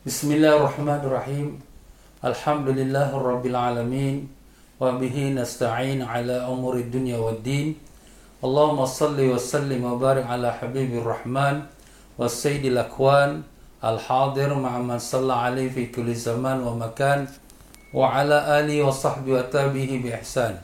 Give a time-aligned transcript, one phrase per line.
[0.00, 1.48] بسم الله الرحمن الرحيم
[2.24, 4.16] الحمد لله رب العالمين
[4.80, 7.76] وبه نستعين على أمور الدنيا والدين
[8.44, 11.56] اللهم صل وسلم وبارك على حبيب الرحمن
[12.18, 13.42] والسيد الأكوان
[13.84, 17.28] الحاضر مع من صلى عليه في كل زمان ومكان
[17.92, 20.54] وعلى آله وصحبه وتابعه بإحسان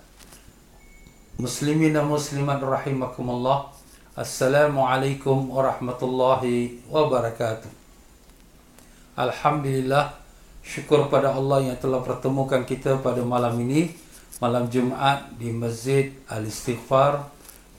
[1.45, 3.59] مسلمين مسلمات رحمكم الله
[4.17, 6.43] السلام عليكم ورحمة الله
[6.89, 7.76] وبركاته
[9.17, 10.13] Alhamdulillah
[10.61, 13.97] syukur pada Allah yang telah pertemukan kita pada malam ini
[14.45, 17.25] malam Jumaat di Masjid Al-Istighfar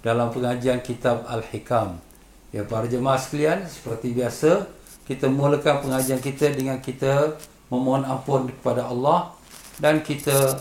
[0.02, 2.02] dalam pengajian kitab Al-Hikam.
[2.50, 4.66] Ya para jemaah sekalian, seperti biasa
[5.05, 7.38] kita mulakan pengajian kita dengan kita
[7.70, 9.30] memohon ampun kepada Allah
[9.78, 10.58] dan kita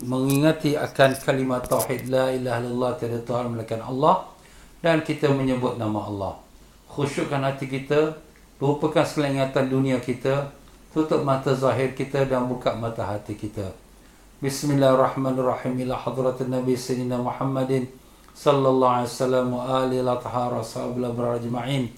[0.00, 4.24] mengingati akan kalimat tauhid la ilaha illallah tiada tuhan melainkan Allah
[4.80, 6.34] dan kita menyebut nama Allah.
[6.88, 8.29] Khusyukkan hati kita
[8.60, 10.52] lupakan selengatan dunia kita
[10.92, 13.72] tutup mata zahir kita dan buka mata hati kita.
[14.44, 15.88] Bismillahirrahmanirrahim.
[15.88, 17.88] Ila hadratin Nabi Sayyidina Muhammadin
[18.36, 21.88] sallallahu alaihi wasallam wa alihi la tahara sahabla barajma'in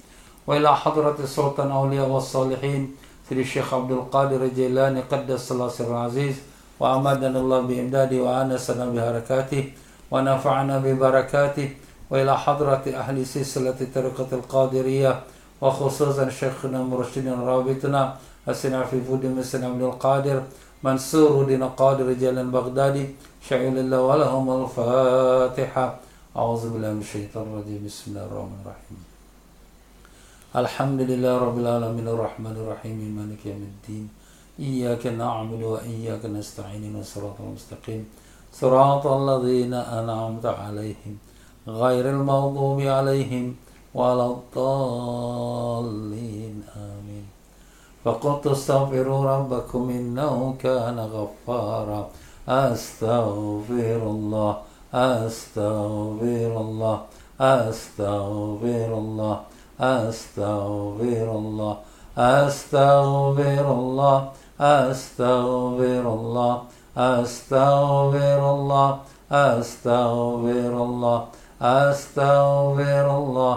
[0.47, 2.95] wa ila hadratis sultan awliya was salihin
[3.27, 6.47] Sri Syekh Abdul Qadir Jailani qaddas salasir aziz
[6.79, 9.75] wa amadana Allah bi imdadi wa anasana bi harakatih
[10.15, 11.75] wa nafa'ana bi barakatih.
[12.07, 14.47] Wa ila hadrati ahli silsilati tariqatil
[15.63, 18.03] وخصوصا شيخنا مرشدنا رابطنا
[18.49, 20.43] السنة في فود مسلم عبد القادر
[20.83, 23.05] منصور دين قادر رجال بغدادي
[23.49, 25.87] شعيل الله ولهم الفاتحة.
[26.37, 27.81] أعوذ بالله من الشيطان الرجيم.
[27.87, 29.01] بسم الله الرحمن الرحيم.
[30.63, 32.99] الحمد لله رب العالمين الرحمن الرحيم.
[33.19, 34.05] مالك يوم الدين.
[34.61, 36.95] إياك نعبد وإياك نستعين.
[37.03, 38.03] صراط المستقيم.
[38.53, 41.15] صراط الذين أنعمت عليهم
[41.69, 43.55] غير المغضوب عليهم
[43.95, 45.83] ولا الضالين
[46.77, 47.27] آمين.
[48.05, 52.09] فقلت استغفروا ربكم إنه كان غفارا.
[52.49, 54.57] أستغفر الله
[54.95, 57.01] أستغفر الله
[57.41, 59.41] أستغفر الله
[59.81, 61.77] أستغفر الله
[62.19, 64.29] أستغفر الله
[64.61, 66.63] أستغفر الله
[66.97, 68.99] أستغفر الله
[69.33, 71.25] أستغفر الله
[71.63, 73.57] أستغفر الله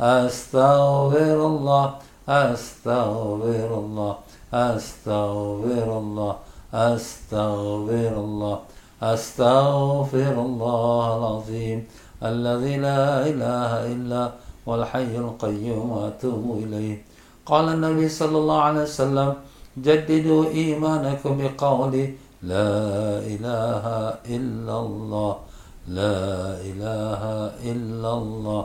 [0.00, 1.94] أستغفر الله
[2.28, 4.14] أستغفر الله
[4.54, 6.36] أستغفر الله
[6.74, 8.58] أستغفر الله
[9.02, 11.78] أستغفر الله العظيم
[12.22, 14.22] الذي لا إله إلا
[14.68, 17.02] هو الحي القيوم وأتوب إليه.
[17.46, 19.34] قال النبي صلى الله عليه وسلم
[19.78, 21.94] جددوا إيمانكم بقول
[22.42, 22.78] لا
[23.32, 23.84] إله
[24.36, 25.36] إلا الله
[25.88, 26.18] لا
[26.70, 27.22] إله
[27.72, 28.64] إلا الله.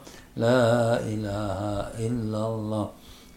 [0.37, 1.59] لا إله
[1.99, 2.87] إلا الله.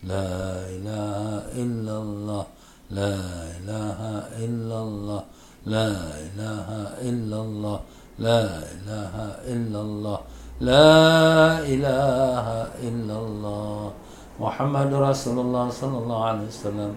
[0.07, 0.31] لا
[0.71, 1.19] إله
[1.59, 2.45] إلا الله.
[2.91, 3.17] لا
[3.59, 4.01] إله
[4.39, 5.23] إلا الله.
[5.67, 5.91] لا
[6.27, 6.69] إله
[7.03, 7.79] إلا الله.
[8.19, 9.15] لا إله
[9.51, 10.19] إلا الله.
[10.61, 10.95] لا
[11.67, 12.47] إله
[12.79, 13.91] إلا الله.
[14.41, 16.93] محمد رسول الله صلى الله عليه وسلم.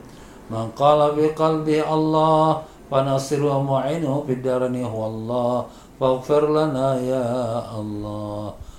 [0.53, 2.61] من قال بقلبه الله
[2.91, 5.65] فنصر ومعينه في الدارين هو الله.
[5.99, 7.29] فاغفر لنا يا
[7.81, 8.66] الله.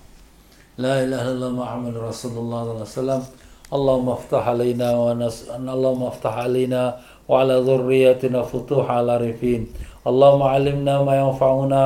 [0.81, 3.23] لا إله إلا الله محمد رسول الله صلى الله عليه وسلم.
[3.69, 5.37] اللهم افتح علينا ونس...
[5.53, 6.83] اللهم افتح علينا
[7.29, 9.69] وعلى ذريتنا فتوح على رفين.
[10.09, 11.83] اللهم علمنا ما ينفعنا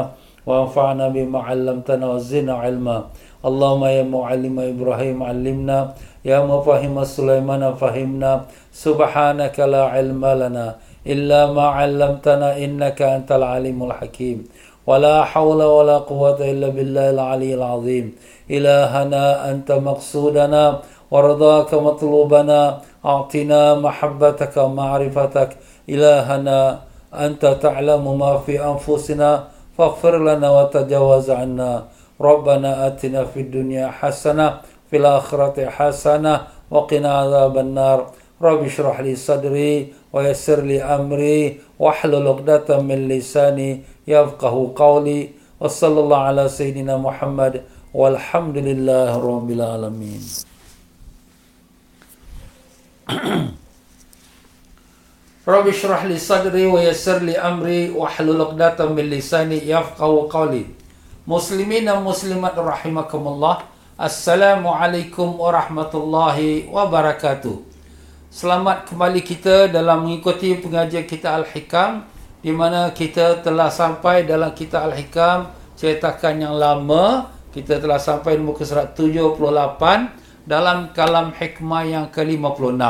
[0.47, 3.11] وانفعنا بما علمتنا وزدنا علما.
[3.43, 5.79] اللهم يا معلم إبراهيم علمنا
[6.25, 8.33] يا مفهم سليمان فهمنا
[8.71, 10.67] سبحانك لا علم لنا
[11.07, 14.39] إلا ما علمتنا إنك أنت العليم الحكيم.
[14.87, 18.07] ولا حول ولا قوة إلا بالله العلي العظيم.
[18.51, 20.63] إلهنا أنت مقصودنا
[21.11, 22.61] ورضاك مطلوبنا
[23.05, 25.51] أعطنا محبتك ومعرفتك
[25.89, 26.59] إلهنا
[27.15, 29.31] أنت تعلم ما في أنفسنا
[29.79, 31.73] فاغفر لنا وتجاوز عنا.
[32.23, 34.61] ربنا آتنا في الدنيا حسنة
[34.91, 36.41] في الآخرة حسنة
[36.71, 38.11] وقنا عذاب النار.
[38.43, 45.31] رب اشرح لي صدري ويسر لي أمري واحلل عقدة من لساني يفقه قولي.
[45.61, 47.63] وصلى الله على سيدنا محمد
[47.95, 50.23] والحمد لله رب العالمين.
[55.49, 60.82] رب اشرح لي صدري ويسر لي أمري واحلل عقدة من لساني يفقه قولي.
[61.23, 63.63] Muslimin dan muslimat rahimakumullah.
[63.95, 67.63] Assalamualaikum warahmatullahi wabarakatuh.
[68.27, 72.11] Selamat kembali kita dalam mengikuti pengajian kita Al-Hikam
[72.43, 75.47] Di mana kita telah sampai dalam kita Al-Hikam
[75.79, 77.31] Ceritakan yang lama.
[77.55, 79.39] Kita telah sampai muka surat 78
[80.43, 82.83] Dalam kalam hikmah yang ke-56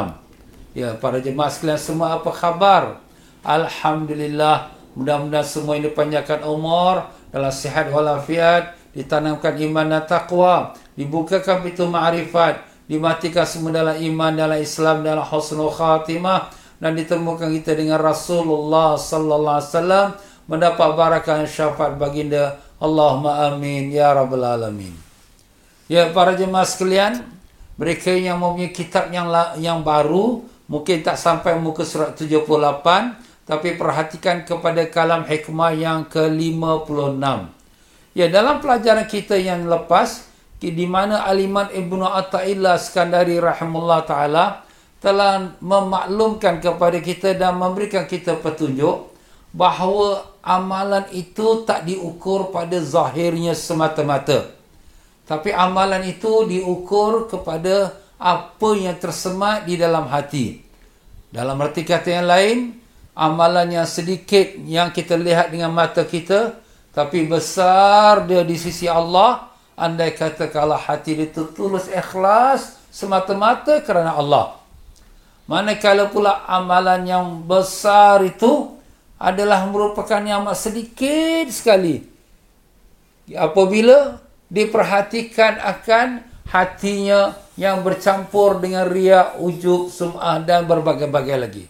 [0.72, 3.02] Ya, para jemaah sekalian semua apa khabar?
[3.44, 11.88] Alhamdulillah Mudah-mudahan semua ini panjangkan umur dalam sihat walafiat ditanamkan iman dan taqwa dibukakan pintu
[11.88, 18.98] ma'rifat dimatikan semua dalam iman dalam Islam dalam husnul khatimah dan ditemukan kita dengan Rasulullah
[19.00, 20.08] sallallahu alaihi wasallam
[20.50, 22.58] mendapat barakah syafaat baginda.
[22.82, 24.90] Allahumma amin ya rabbal alamin.
[25.86, 27.22] Ya para jemaah sekalian
[27.78, 29.30] mereka yang mempunyai kitab yang
[29.62, 32.42] yang baru mungkin tak sampai muka surat 78
[33.52, 37.20] tapi perhatikan kepada kalam hikmah yang ke-56
[38.16, 44.64] ya dalam pelajaran kita yang lepas di mana Aliman Ibnu Atta'illah Skandari rahimullah ta'ala
[45.02, 49.10] telah memaklumkan kepada kita dan memberikan kita petunjuk
[49.50, 54.54] bahawa amalan itu tak diukur pada zahirnya semata-mata.
[55.26, 60.62] Tapi amalan itu diukur kepada apa yang tersemat di dalam hati.
[61.34, 62.58] Dalam arti kata yang lain,
[63.12, 66.56] amalan yang sedikit yang kita lihat dengan mata kita,
[66.92, 74.12] tapi besar dia di sisi Allah, Andai kata kalau hati dia tulus ikhlas semata-mata kerana
[74.14, 74.60] Allah.
[75.48, 78.78] Manakala pula amalan yang besar itu
[79.16, 82.04] adalah merupakan yang amat sedikit sekali.
[83.32, 84.20] Apabila
[84.52, 86.20] diperhatikan akan
[86.52, 91.64] hatinya yang bercampur dengan riak, ujub, sum'ah dan berbagai-bagai lagi.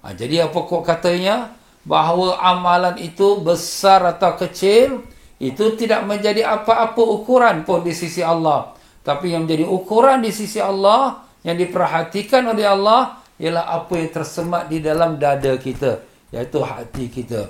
[0.00, 1.52] Ha, jadi apa kok katanya?
[1.84, 5.04] Bahawa amalan itu besar atau kecil,
[5.40, 8.76] itu tidak menjadi apa-apa ukuran pun di sisi Allah.
[9.00, 14.68] Tapi yang menjadi ukuran di sisi Allah, yang diperhatikan oleh Allah, ialah apa yang tersemat
[14.68, 17.48] di dalam dada kita, iaitu hati kita.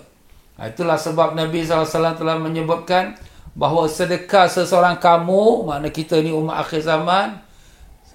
[0.58, 3.18] Ha, itulah sebab Nabi SAW telah menyebutkan
[3.58, 7.42] bahawa sedekah seseorang kamu, makna kita ni umat akhir zaman,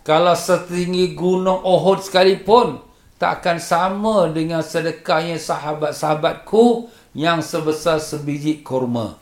[0.05, 2.84] kalau setinggi gunung Uhud sekalipun,
[3.15, 9.15] tak akan sama dengan sedekahnya sahabat-sahabatku yang sebesar sebiji kurma.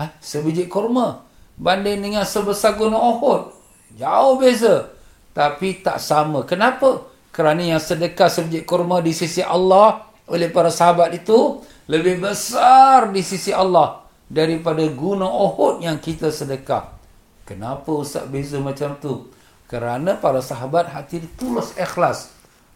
[0.00, 0.16] Ha?
[0.18, 1.20] Sebiji kurma.
[1.54, 3.52] Banding dengan sebesar gunung Uhud.
[4.00, 4.90] Jauh beza.
[5.36, 6.42] Tapi tak sama.
[6.48, 7.04] Kenapa?
[7.30, 13.20] Kerana yang sedekah sebiji kurma di sisi Allah oleh para sahabat itu lebih besar di
[13.20, 16.96] sisi Allah daripada gunung Uhud yang kita sedekah.
[17.44, 19.28] Kenapa Ustaz beza macam tu?
[19.68, 22.32] Kerana para sahabat hati tulus ikhlas.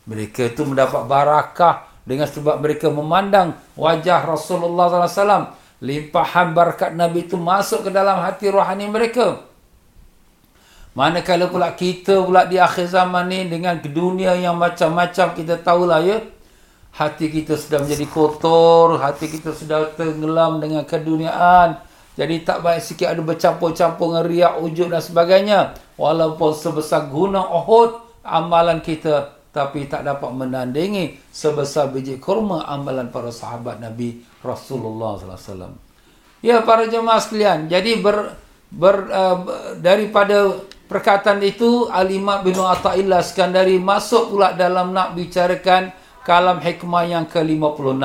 [0.09, 5.53] Mereka itu mendapat barakah dengan sebab mereka memandang wajah Rasulullah SAW
[5.85, 9.45] limpahan barakat Nabi itu masuk ke dalam hati rohani mereka.
[10.97, 16.19] Manakala pula kita pula di akhir zaman ni dengan dunia yang macam-macam kita tahulah ya.
[16.91, 21.79] Hati kita sudah menjadi kotor, hati kita sudah tenggelam dengan keduniaan.
[22.19, 25.79] Jadi tak baik sikit ada bercampur-campur dengan riak, ujub dan sebagainya.
[25.95, 33.33] Walaupun sebesar gunung Uhud, amalan kita tapi tak dapat menandingi sebesar biji kurma amalan para
[33.33, 35.75] sahabat Nabi Rasulullah sallallahu alaihi wasallam.
[36.39, 38.39] Ya para jemaah sekalian, jadi ber,
[38.71, 39.39] ber uh,
[39.83, 45.91] daripada perkataan itu Al-Imam bin Athaillah Skandari masuk pula dalam nak bicarakan
[46.23, 48.05] kalam hikmah yang ke-56.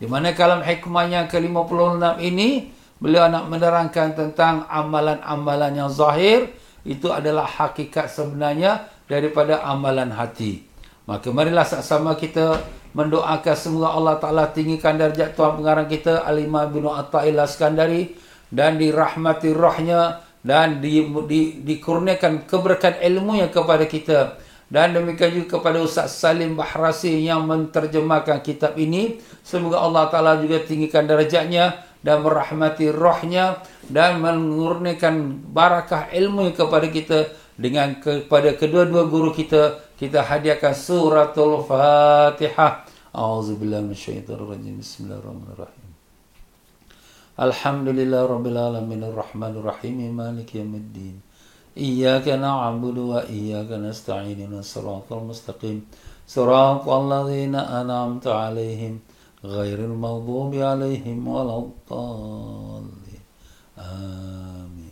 [0.00, 6.52] Di mana kalam hikmah yang ke-56 ini beliau nak menerangkan tentang amalan-amalan yang zahir
[6.84, 10.62] itu adalah hakikat sebenarnya daripada amalan hati.
[11.10, 12.62] Maka marilah sama-sama kita
[12.94, 18.14] mendoakan semoga Allah Taala tinggikan darjat tuan pengarang kita Alimah bin Athaillah Skandari
[18.54, 24.38] dan dirahmati rohnya dan di, di, dikurniakan keberkahan ilmunya kepada kita.
[24.70, 29.18] Dan demikian juga kepada Ustaz Salim Bahrasi yang menterjemahkan kitab ini.
[29.42, 33.58] Semoga Allah Taala juga tinggikan darjatnya dan merahmati rohnya
[33.90, 37.18] dan mengurniakan barakah ilmu kepada kita
[37.60, 42.88] dengan kepada kedua-dua guru kita kita hadiahkan suratul fatihah.
[43.12, 45.88] Auzubillahi minasyaitonir rajim bismillahirrahmanirrahim.
[47.36, 49.00] Alhamdulillahi rabbil alamin.
[49.04, 50.00] Arrahmanir rahim.
[50.08, 51.20] Maliki yaumiddin
[51.76, 54.40] iyyaka na'budu wa iyyaka nasta'in.
[54.64, 55.84] Siratal mustaqim.
[56.24, 59.04] Siratal ladzina an'amta 'alaihim
[59.44, 63.20] ghairil maghdubi 'alaihim waladdallin.
[63.76, 64.89] Amin.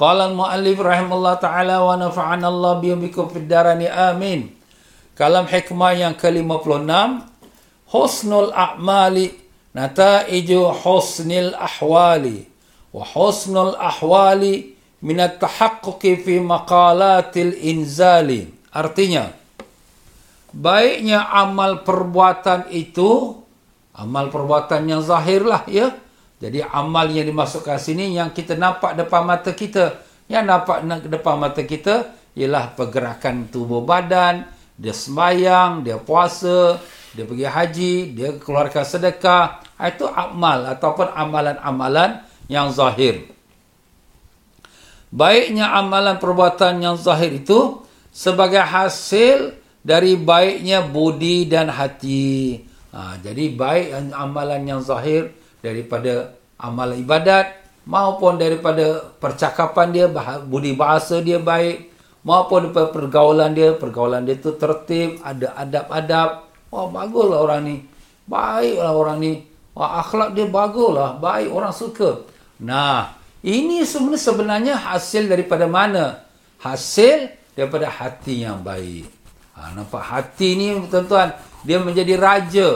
[0.00, 4.48] Qala al-muallif rahimallahu taala wa nafa'ana Allah bi umikum fid amin.
[5.12, 6.88] Kalam hikmah yang ke-56
[7.92, 9.36] husnul a'mali
[9.76, 12.48] nataiju husnil ahwali
[12.96, 14.72] wa husnul ahwali
[15.04, 18.48] min at-tahaqquqi fi maqalatil inzali.
[18.72, 19.36] Artinya
[20.56, 23.36] baiknya amal perbuatan itu
[23.92, 25.92] amal perbuatan yang zahirlah ya
[26.40, 31.62] jadi amal yang dimasukkan sini yang kita nampak depan mata kita yang nampak depan mata
[31.62, 34.48] kita ialah pergerakan tubuh badan
[34.80, 36.80] dia sembahyang dia puasa
[37.10, 43.26] dia pergi haji, dia keluarkan sedekah, itu amal ataupun amalan-amalan yang zahir.
[45.10, 47.82] Baiknya amalan perbuatan yang zahir itu
[48.14, 52.62] sebagai hasil dari baiknya budi dan hati.
[52.94, 57.56] Ha, jadi baik amalan yang zahir daripada amalan ibadat
[57.88, 60.06] maupun daripada percakapan dia,
[60.44, 61.88] budi bahasa dia baik
[62.24, 67.76] maupun daripada pergaulan dia, pergaulan dia itu tertib, ada adab-adab, Wah baguslah orang ni.
[68.30, 69.32] Baiklah orang ni.
[69.74, 71.18] Wah akhlak dia baguslah.
[71.18, 72.22] Baik orang suka.
[72.62, 76.22] Nah, ini sebenarnya sebenarnya hasil daripada mana?
[76.62, 79.10] Hasil daripada hati yang baik.
[79.58, 81.34] Ha, nampak hati ni tuan-tuan,
[81.66, 82.68] dia menjadi raja.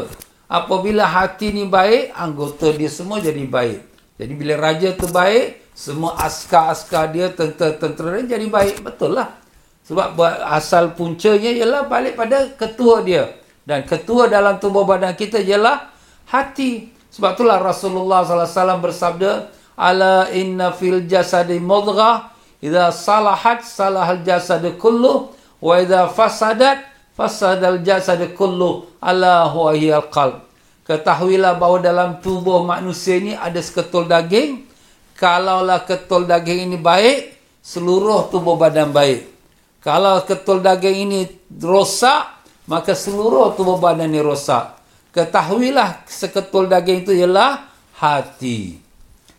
[0.44, 3.80] Apabila hati ni baik, anggota dia semua jadi baik.
[4.20, 8.84] Jadi bila raja tu baik, semua askar-askar dia, tentera-tentera dia jadi baik.
[8.84, 9.34] Betul lah.
[9.84, 10.16] Sebab
[10.48, 13.36] asal puncanya ialah balik pada ketua dia.
[13.64, 15.90] Dan ketua dalam tubuh badan kita ialah
[16.28, 16.92] hati.
[17.12, 22.30] Sebab itulah Rasulullah SAW bersabda, Ala inna fil jasadi mudghah,
[22.62, 30.42] idha salahat salahal jasadi kullu, wa idha fasadat fasadal jasadi kullu, ala huwa hiyal qalb.
[30.84, 34.68] Ketahuilah bahawa dalam tubuh manusia ini ada seketul daging.
[35.16, 39.30] Kalaulah ketul daging ini baik, seluruh tubuh badan baik.
[39.80, 41.20] Kalau ketul daging ini
[41.62, 44.76] rosak, maka seluruh tubuh badan ini rosak.
[45.14, 47.64] Ketahuilah seketul daging itu ialah
[47.96, 48.82] hati.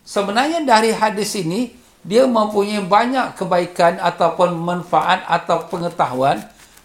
[0.02, 6.38] Sebenarnya dari hadis ini, dia mempunyai banyak kebaikan ataupun manfaat atau pengetahuan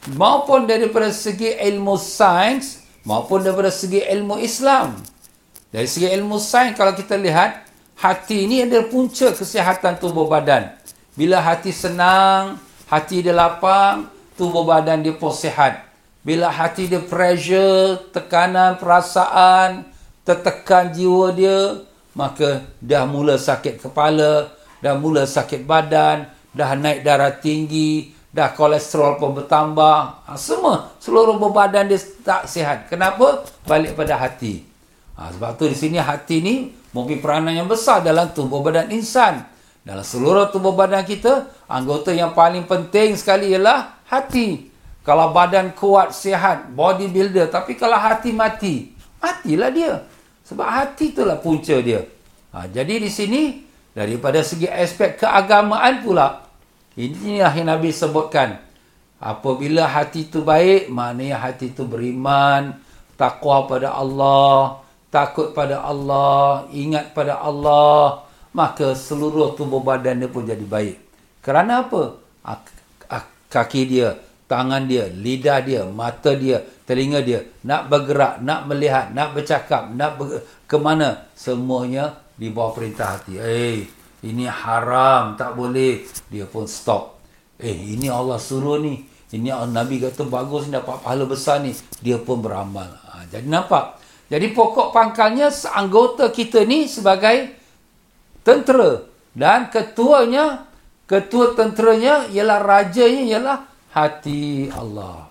[0.09, 4.97] maupun daripada segi ilmu sains maupun daripada segi ilmu Islam.
[5.69, 7.65] Dari segi ilmu sains kalau kita lihat,
[7.97, 10.73] hati ini adalah punca kesihatan tubuh badan.
[11.13, 12.57] Bila hati senang,
[12.89, 15.85] hati dia lapang, tubuh badan dia pun sihat.
[16.21, 19.89] Bila hati dia pressure, tekanan, perasaan,
[20.21, 21.81] tertekan jiwa dia,
[22.13, 24.53] maka dah mula sakit kepala,
[24.83, 30.25] dah mula sakit badan, dah naik darah tinggi, dah kolesterol pun bertambah.
[30.25, 32.87] Ha, semua, seluruh badan dia tak sihat.
[32.87, 33.43] Kenapa?
[33.67, 34.63] Balik pada hati.
[35.19, 36.55] Ha, sebab tu di sini hati ni
[36.95, 39.43] mempunyai peranan yang besar dalam tubuh badan insan.
[39.81, 44.71] Dalam seluruh tubuh badan kita, anggota yang paling penting sekali ialah hati.
[45.01, 47.49] Kalau badan kuat, sihat, bodybuilder.
[47.49, 49.93] Tapi kalau hati mati, matilah dia.
[50.45, 52.05] Sebab hati itulah punca dia.
[52.53, 53.65] Ha, jadi di sini,
[53.97, 56.50] daripada segi aspek keagamaan pula,
[56.95, 58.59] inilah yang Nabi sebutkan.
[59.21, 62.73] Apabila hati itu baik, maknanya hati itu beriman,
[63.13, 64.81] takwa pada Allah,
[65.13, 70.97] takut pada Allah, ingat pada Allah, maka seluruh tubuh badan dia pun jadi baik.
[71.45, 72.17] Kerana apa?
[73.51, 74.15] Kaki dia,
[74.47, 80.15] tangan dia, lidah dia, mata dia, telinga dia nak bergerak, nak melihat, nak bercakap, nak
[80.15, 83.35] ber- ke mana semuanya di bawah perintah hati.
[83.35, 83.77] Eh, hey,
[84.21, 86.05] ini haram, tak boleh.
[86.29, 87.17] Dia pun stop.
[87.57, 89.01] Eh, ini Allah suruh ni.
[89.31, 91.73] Ini Nabi kata bagus ni dapat pahala besar ni.
[92.03, 92.91] Dia pun beramal.
[93.09, 93.97] Ha, jadi nampak.
[94.31, 97.51] Jadi pokok pangkalnya anggota kita ni sebagai
[98.47, 99.03] tentera
[99.35, 100.67] dan ketuanya
[101.03, 103.57] ketua tenteranya ialah rajanya ialah
[103.91, 105.27] hati Allah.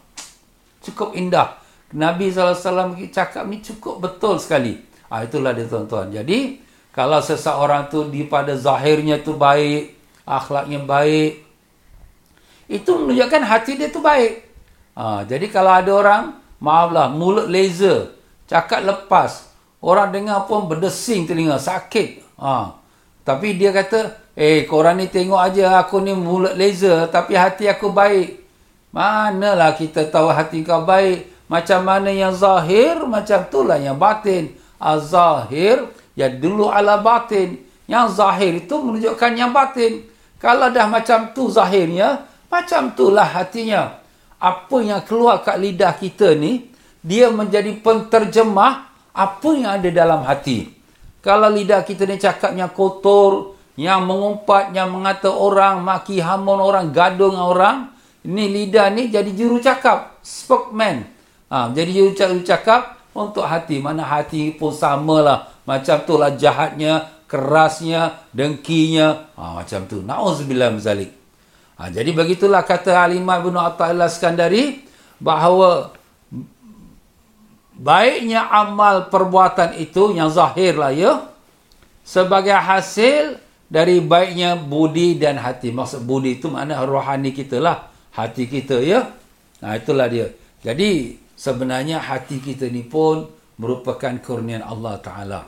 [0.85, 1.57] Cukup indah.
[1.97, 4.77] Nabi SAW cakap ni cukup betul sekali.
[5.09, 6.13] Ah itulah dia tuan-tuan.
[6.13, 9.95] Jadi kalau seseorang tu di pada zahirnya tu baik,
[10.27, 11.43] akhlaknya baik,
[12.71, 14.47] itu menunjukkan hati dia tu baik.
[14.95, 16.23] Ha, jadi kalau ada orang,
[16.59, 18.15] maaflah, mulut laser,
[18.51, 19.51] cakap lepas,
[19.83, 22.23] orang dengar pun berdesing telinga, sakit.
[22.39, 22.75] Ha,
[23.23, 27.91] tapi dia kata, eh korang ni tengok aja aku ni mulut laser, tapi hati aku
[27.91, 28.43] baik.
[28.91, 31.31] Manalah kita tahu hati kau baik.
[31.47, 34.55] Macam mana yang zahir, macam itulah yang batin.
[34.79, 35.87] Az-zahir,
[36.21, 37.57] ya dulu ala batin.
[37.89, 40.05] Yang zahir itu menunjukkan yang batin.
[40.37, 43.99] Kalau dah macam tu zahirnya, macam itulah hatinya.
[44.39, 46.71] Apa yang keluar kat lidah kita ni,
[47.03, 48.73] dia menjadi penterjemah
[49.11, 50.71] apa yang ada dalam hati.
[51.21, 56.95] Kalau lidah kita ni cakap yang kotor, yang mengumpat, yang mengata orang, maki hamun orang,
[56.95, 57.77] gaduh dengan orang,
[58.25, 61.05] ini lidah ni jadi juru cakap, spokesman.
[61.51, 63.83] Ha, jadi dia cakap untuk hati.
[63.83, 65.51] Mana hati pun samalah.
[65.71, 69.31] Macam tu lah jahatnya, kerasnya, dengkinya.
[69.39, 70.03] Ha, macam tu.
[70.03, 71.15] Na'udzubillah mazalik.
[71.79, 74.83] Ha, jadi begitulah kata Alimah bin Atta'illah Skandari.
[75.23, 75.95] Bahawa
[77.79, 81.31] baiknya amal perbuatan itu yang zahir lah ya.
[82.03, 83.39] Sebagai hasil
[83.71, 85.71] dari baiknya budi dan hati.
[85.71, 87.95] Maksud budi itu makna rohani kita lah.
[88.11, 89.07] Hati kita ya.
[89.63, 90.35] Nah itulah dia.
[90.67, 95.41] Jadi sebenarnya hati kita ni pun merupakan kurnian Allah Ta'ala.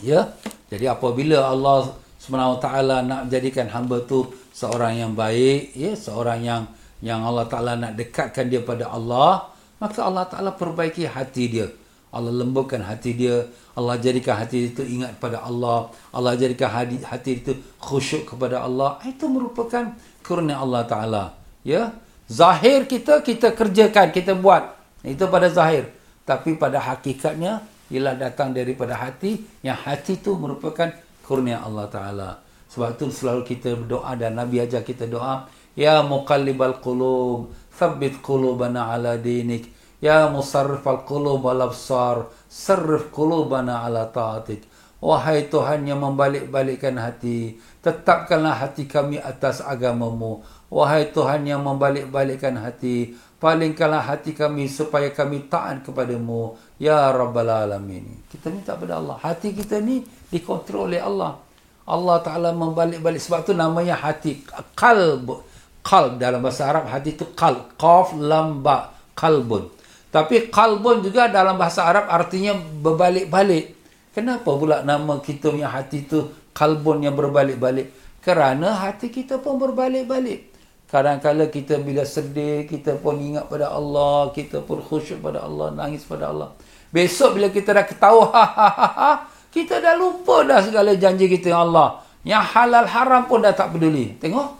[0.00, 0.32] Ya,
[0.72, 2.66] jadi apabila Allah SWT
[3.04, 6.62] nak jadikan hamba tu seorang yang baik, ya, seorang yang
[7.00, 9.48] yang Allah Ta'ala nak dekatkan dia pada Allah,
[9.80, 11.68] maka Allah Ta'ala perbaiki hati dia.
[12.12, 13.48] Allah lembutkan hati dia.
[13.72, 15.88] Allah jadikan hati itu ingat pada Allah.
[16.12, 19.00] Allah jadikan hati, hati itu khusyuk kepada Allah.
[19.06, 21.24] Itu merupakan kurnia Allah Ta'ala.
[21.64, 21.94] Ya,
[22.30, 24.78] Zahir kita, kita kerjakan, kita buat.
[25.02, 25.90] Itu pada zahir.
[26.22, 27.58] Tapi pada hakikatnya,
[27.90, 30.94] ialah datang daripada hati, yang hati itu merupakan
[31.26, 32.30] kurnia Allah Ta'ala.
[32.70, 38.94] Sebab itu selalu kita berdoa dan Nabi ajar kita doa, Ya muqallibal qulub, thabbit qulubana
[38.94, 39.70] ala dinik.
[39.98, 44.66] Ya musarrifal qulub al absar, sarrif qulubana ala ta'atik.
[45.00, 50.44] Wahai Tuhan yang membalik-balikkan hati, tetapkanlah hati kami atas agamamu.
[50.68, 58.24] Wahai Tuhan yang membalik-balikkan hati, palingkanlah hati kami supaya kami taat kepadamu ya rabbal alamin.
[58.32, 59.20] Kita minta pada Allah.
[59.20, 60.00] Hati kita ni
[60.32, 61.36] dikontrol oleh Allah.
[61.84, 63.20] Allah taala membalik-balik.
[63.20, 64.40] Sebab tu namanya hati
[64.72, 65.44] qalb
[65.84, 68.96] qalb dalam bahasa Arab hati itu qalb qaf lam ba.
[69.12, 73.78] Qalbun tapi qalbun juga dalam bahasa Arab artinya berbalik-balik.
[74.10, 78.18] Kenapa pula nama kita punya hati itu qalbun yang berbalik-balik?
[78.18, 80.50] Kerana hati kita pun berbalik-balik.
[80.90, 86.02] Kadang-kadang kita bila sedih, kita pun ingat pada Allah, kita pun khusyuk pada Allah, nangis
[86.02, 86.58] pada Allah.
[86.90, 89.10] Besok bila kita dah ketawa, ha, ha, ha, ha,
[89.54, 91.88] kita dah lupa dah segala janji kita dengan Allah.
[92.26, 94.18] Yang halal haram pun dah tak peduli.
[94.18, 94.58] Tengok,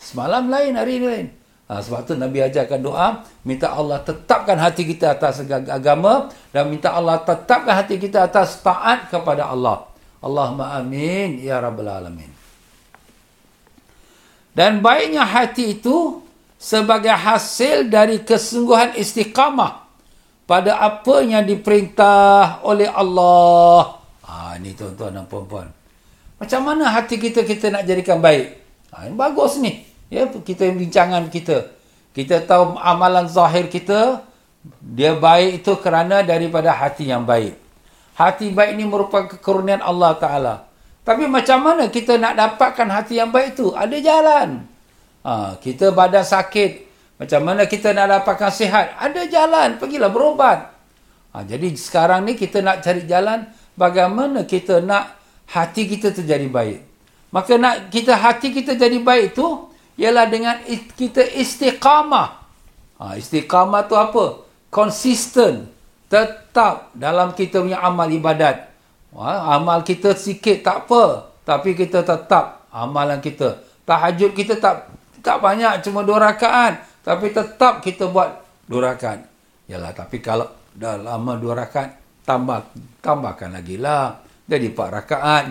[0.00, 1.26] semalam lain, hari ini lain.
[1.66, 6.94] Ha, sebab tu Nabi ajarkan doa, minta Allah tetapkan hati kita atas agama dan minta
[6.94, 9.84] Allah tetapkan hati kita atas taat kepada Allah.
[10.22, 12.30] Allahumma amin, ya Rabbal Alamin.
[14.56, 16.24] Dan baiknya hati itu
[16.56, 19.85] sebagai hasil dari kesungguhan istiqamah
[20.46, 23.98] pada apa yang diperintah oleh Allah.
[24.22, 25.66] Ha, ini tuan-tuan dan puan-puan.
[26.38, 28.62] Macam mana hati kita kita nak jadikan baik?
[28.94, 29.82] Ha, ini bagus ni.
[30.06, 31.74] Ya, kita bincangan kita.
[32.14, 34.22] Kita tahu amalan zahir kita,
[34.80, 37.58] dia baik itu kerana daripada hati yang baik.
[38.16, 40.54] Hati baik ini merupakan kekurnian Allah Ta'ala.
[41.04, 43.74] Tapi macam mana kita nak dapatkan hati yang baik tu?
[43.76, 44.64] Ada jalan.
[45.26, 46.85] Ha, kita badan sakit.
[47.16, 48.96] Macam mana kita nak dapatkan sihat?
[49.00, 49.80] Ada jalan.
[49.80, 50.58] Pergilah berobat.
[51.32, 55.16] Ha, jadi sekarang ni kita nak cari jalan bagaimana kita nak
[55.48, 56.80] hati kita terjadi baik.
[57.32, 59.68] Maka nak kita hati kita jadi baik tu
[60.00, 60.60] ialah dengan
[60.96, 62.28] kita istiqamah.
[63.00, 64.44] Ha, istiqamah tu apa?
[64.68, 65.72] Konsisten.
[66.06, 68.72] Tetap dalam kita punya amal ibadat.
[69.16, 71.32] Ha, amal kita sikit tak apa.
[71.44, 73.60] Tapi kita tetap amalan kita.
[73.88, 74.92] Tahajud kita tak
[75.24, 76.86] tak banyak cuma dua rakaat.
[77.06, 79.22] Tapi tetap kita buat dua rakaat.
[79.70, 82.02] Yalah tapi kalau dah lama dua rakaat.
[82.26, 84.18] Tambah, tambahkan lagi lah.
[84.50, 85.44] Jadi empat rakaat.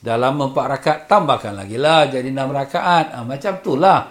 [0.00, 0.98] Dah lama empat rakaat.
[1.04, 2.08] Tambahkan lagi lah.
[2.08, 3.12] Jadi enam rakaat.
[3.12, 4.08] Ha, macam tu lah.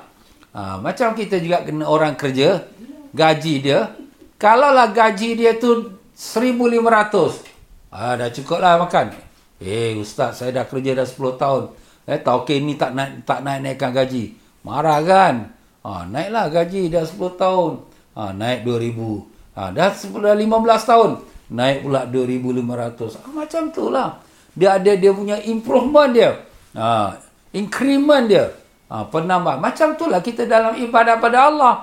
[0.53, 2.61] Ha, macam kita juga kena orang kerja.
[3.09, 3.89] Gaji dia.
[4.37, 7.89] Kalaulah gaji dia tu 1,500.
[7.89, 9.17] Ah, dah cukup lah makan.
[9.57, 11.63] Eh ustaz saya dah kerja dah 10 tahun.
[12.05, 14.37] Eh tauke ni tak naik tak naik naikkan gaji.
[14.61, 15.54] Marah kan?
[15.85, 17.71] Ha, naiklah gaji dah 10 tahun.
[18.17, 19.21] Ha, naik 2000.
[19.53, 21.11] Ha, dah 10 dah 15 tahun.
[21.53, 23.21] Naik pula 2500.
[23.21, 24.17] Ha, macam tu lah.
[24.57, 26.41] Dia ada dia punya improvement dia.
[26.73, 27.21] Ha,
[27.53, 28.49] increment dia.
[28.89, 29.61] Ha, penambah.
[29.61, 31.75] Macam tu lah kita dalam ibadah pada Allah.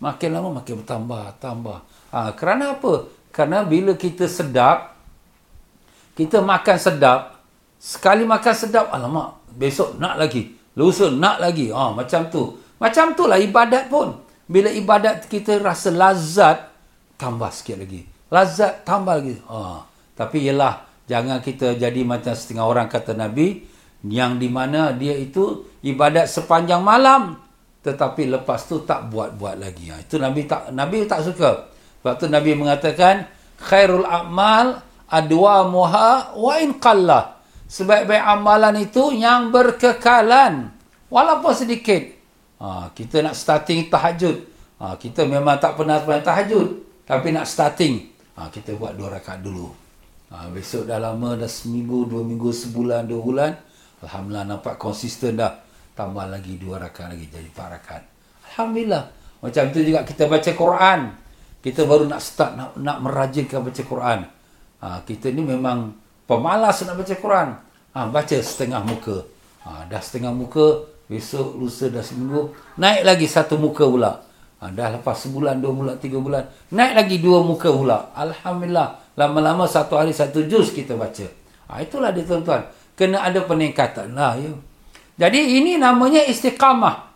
[0.00, 1.84] Makin lama makin bertambah, tambah.
[2.08, 3.12] Ha, kerana apa?
[3.28, 4.96] Kerana bila kita sedap,
[6.16, 7.20] kita makan sedap,
[7.76, 10.56] sekali makan sedap, alamak, besok nak lagi.
[10.72, 11.68] Lusa nak lagi.
[11.68, 12.61] Ha, macam tu.
[12.82, 14.18] Macam tu lah ibadat pun.
[14.50, 16.66] Bila ibadat kita rasa lazat,
[17.14, 18.02] tambah sikit lagi.
[18.26, 19.38] Lazat, tambah lagi.
[19.46, 19.86] Ha,
[20.18, 23.62] tapi ialah, jangan kita jadi macam setengah orang kata Nabi,
[24.02, 27.38] yang di mana dia itu ibadat sepanjang malam,
[27.86, 29.94] tetapi lepas tu tak buat-buat lagi.
[29.94, 31.70] Ha, itu Nabi tak Nabi tak suka.
[32.02, 33.30] Sebab tu Nabi mengatakan,
[33.62, 37.38] khairul a'mal adwa muha wa in qalla
[37.72, 40.68] sebaik-baik amalan itu yang berkekalan
[41.08, 42.04] walaupun sedikit
[42.62, 44.38] ha, kita nak starting tahajud.
[44.78, 46.68] Ha, kita memang tak pernah pernah tahajud
[47.02, 48.06] tapi nak starting.
[48.38, 49.66] Ha, kita buat dua rakaat dulu.
[50.30, 53.52] Ha, besok dah lama dah seminggu dua minggu sebulan dua bulan
[54.02, 55.62] Alhamdulillah nampak konsisten dah.
[55.94, 58.02] Tambah lagi dua rakaat lagi jadi empat rakaat.
[58.52, 59.04] Alhamdulillah.
[59.42, 61.00] Macam tu juga kita baca Quran.
[61.62, 64.20] Kita baru nak start nak, nak merajinkan baca Quran.
[64.82, 65.94] Ha, kita ni memang
[66.26, 67.48] pemalas nak baca Quran.
[67.94, 69.22] Ha, baca setengah muka.
[69.62, 72.52] Ha, dah setengah muka, besok, lusa, dah seminggu.
[72.78, 74.22] Naik lagi satu muka pula.
[74.62, 76.46] Ha, dah lepas sebulan, dua bulan, tiga bulan.
[76.70, 78.14] Naik lagi dua muka pula.
[78.14, 79.14] Alhamdulillah.
[79.18, 81.26] Lama-lama satu hari satu juz kita baca.
[81.72, 82.62] Ha, itulah dia tuan-tuan.
[82.94, 84.38] Kena ada peningkatan lah.
[84.38, 84.52] Ya.
[85.26, 87.10] Jadi ini namanya istiqamah.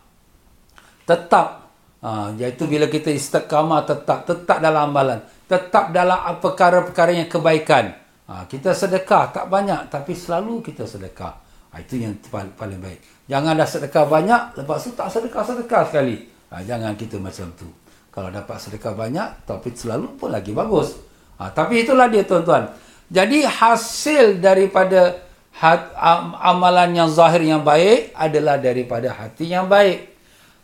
[1.07, 1.69] Tetap.
[2.03, 4.27] Ha, iaitu bila kita istiqamah tetap.
[4.27, 7.95] Tetap dalam amalan tetap dalam perkara-perkara yang kebaikan.
[8.27, 11.39] Ha, kita sedekah tak banyak tapi selalu kita sedekah.
[11.77, 12.17] Ha, itu yang
[12.57, 13.29] paling baik.
[13.29, 16.25] Jangan dah sedekah banyak lepas tu tak sedekah-sedekah sekali.
[16.49, 17.69] Ha, jangan kita macam tu.
[18.09, 20.97] Kalau dapat sedekah banyak tapi selalu pun lagi bagus.
[21.37, 22.73] Ha, tapi itulah dia tuan-tuan.
[23.13, 25.21] Jadi hasil daripada
[25.53, 25.93] hat,
[26.41, 30.17] amalan yang zahir yang baik adalah daripada hati yang baik.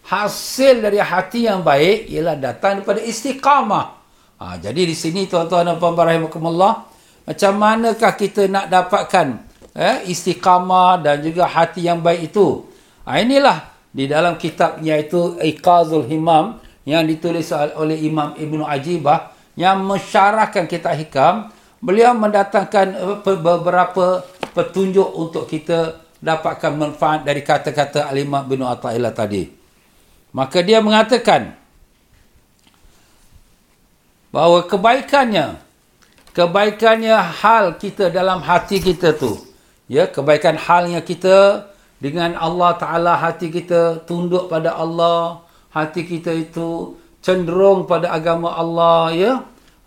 [0.10, 4.02] Hasil dari hati yang baik ialah datang daripada istiqamah.
[4.42, 6.90] Ha, jadi di sini tuan-tuan dan puan-puan rahimakumullah,
[7.30, 12.66] macam manakah kita nak dapatkan eh, istiqamah dan juga hati yang baik itu?
[13.04, 16.58] Ha, inilah di dalam kitab iaitu Iqazul Himam
[16.88, 25.10] yang ditulis oleh Imam Ibnu Ajibah yang mensyarahkan kitab hikam, beliau mendatangkan eh, beberapa petunjuk
[25.14, 29.44] untuk kita dapatkan manfaat dari kata-kata Al-Imam Ibnu Athaillah tadi.
[30.34, 31.54] Maka dia mengatakan,
[34.34, 35.62] bahawa kebaikannya
[36.34, 39.53] kebaikannya hal kita dalam hati kita tu
[39.90, 41.70] ya kebaikan halnya kita
[42.00, 49.04] dengan Allah taala hati kita tunduk pada Allah hati kita itu cenderung pada agama Allah
[49.16, 49.34] ya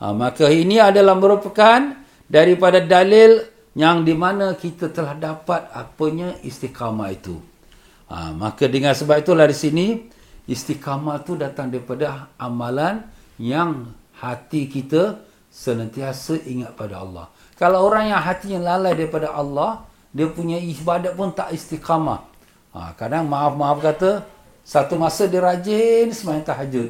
[0.00, 1.94] ha, maka ini adalah merupakan
[2.26, 3.44] daripada dalil
[3.76, 7.36] yang di mana kita telah dapat apanya istiqamah itu
[8.08, 9.86] ha, maka dengan sebab itulah di sini
[10.48, 13.04] istiqamah itu datang daripada amalan
[13.36, 15.20] yang hati kita
[15.52, 17.26] senantiasa ingat pada Allah.
[17.56, 22.20] Kalau orang yang hatinya lalai daripada Allah, dia punya ibadat pun tak istiqamah.
[22.76, 24.24] Ha, kadang maaf-maaf kata,
[24.60, 26.88] satu masa dia rajin semayang tahajud.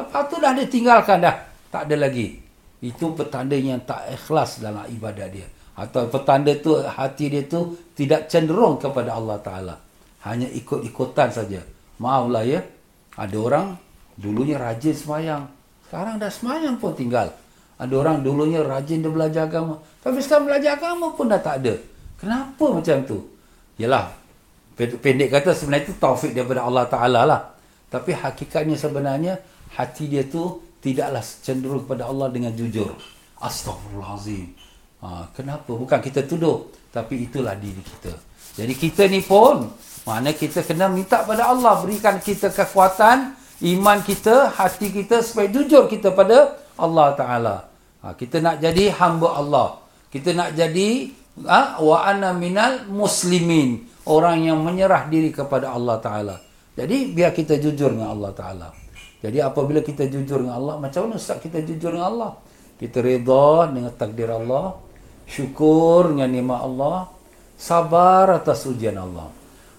[0.00, 1.36] Lepas tu dah dia tinggalkan dah.
[1.70, 2.42] Tak ada lagi.
[2.82, 5.46] Itu petanda yang tak ikhlas dalam ibadat dia.
[5.78, 9.76] Atau petanda tu hati dia tu tidak cenderung kepada Allah Ta'ala.
[10.26, 11.62] Hanya ikut-ikutan saja.
[12.00, 12.60] Maaflah ya.
[13.14, 13.66] Ada orang
[14.16, 15.44] dulunya rajin semayang.
[15.86, 17.30] Sekarang dah semayang pun tinggal.
[17.80, 19.80] Ada orang dulunya rajin dia belajar agama.
[20.04, 21.74] Tapi sekarang belajar agama pun dah tak ada.
[22.20, 23.24] Kenapa macam tu?
[23.80, 24.12] Yalah,
[24.76, 27.40] pendek kata sebenarnya itu taufik daripada Allah Ta'ala lah.
[27.88, 29.40] Tapi hakikatnya sebenarnya
[29.72, 32.92] hati dia tu tidaklah cenderung kepada Allah dengan jujur.
[33.40, 34.52] Astaghfirullahalazim.
[35.00, 35.72] Ha, kenapa?
[35.72, 36.68] Bukan kita tuduh.
[36.92, 38.12] Tapi itulah diri kita.
[38.60, 39.72] Jadi kita ni pun,
[40.04, 43.32] mana kita kena minta pada Allah berikan kita kekuatan
[43.64, 47.69] iman kita, hati kita supaya jujur kita pada Allah Taala.
[48.00, 49.68] Ha, kita nak jadi hamba Allah.
[50.08, 51.12] Kita nak jadi
[51.44, 56.36] ha, wa ana minal muslimin, orang yang menyerah diri kepada Allah Taala.
[56.72, 58.68] Jadi biar kita jujur dengan Allah Taala.
[59.20, 62.32] Jadi apabila kita jujur dengan Allah, macam mana ustaz kita jujur dengan Allah?
[62.80, 64.80] Kita redha dengan takdir Allah,
[65.28, 67.12] syukur dengan nikmat Allah,
[67.60, 69.28] sabar atas ujian Allah.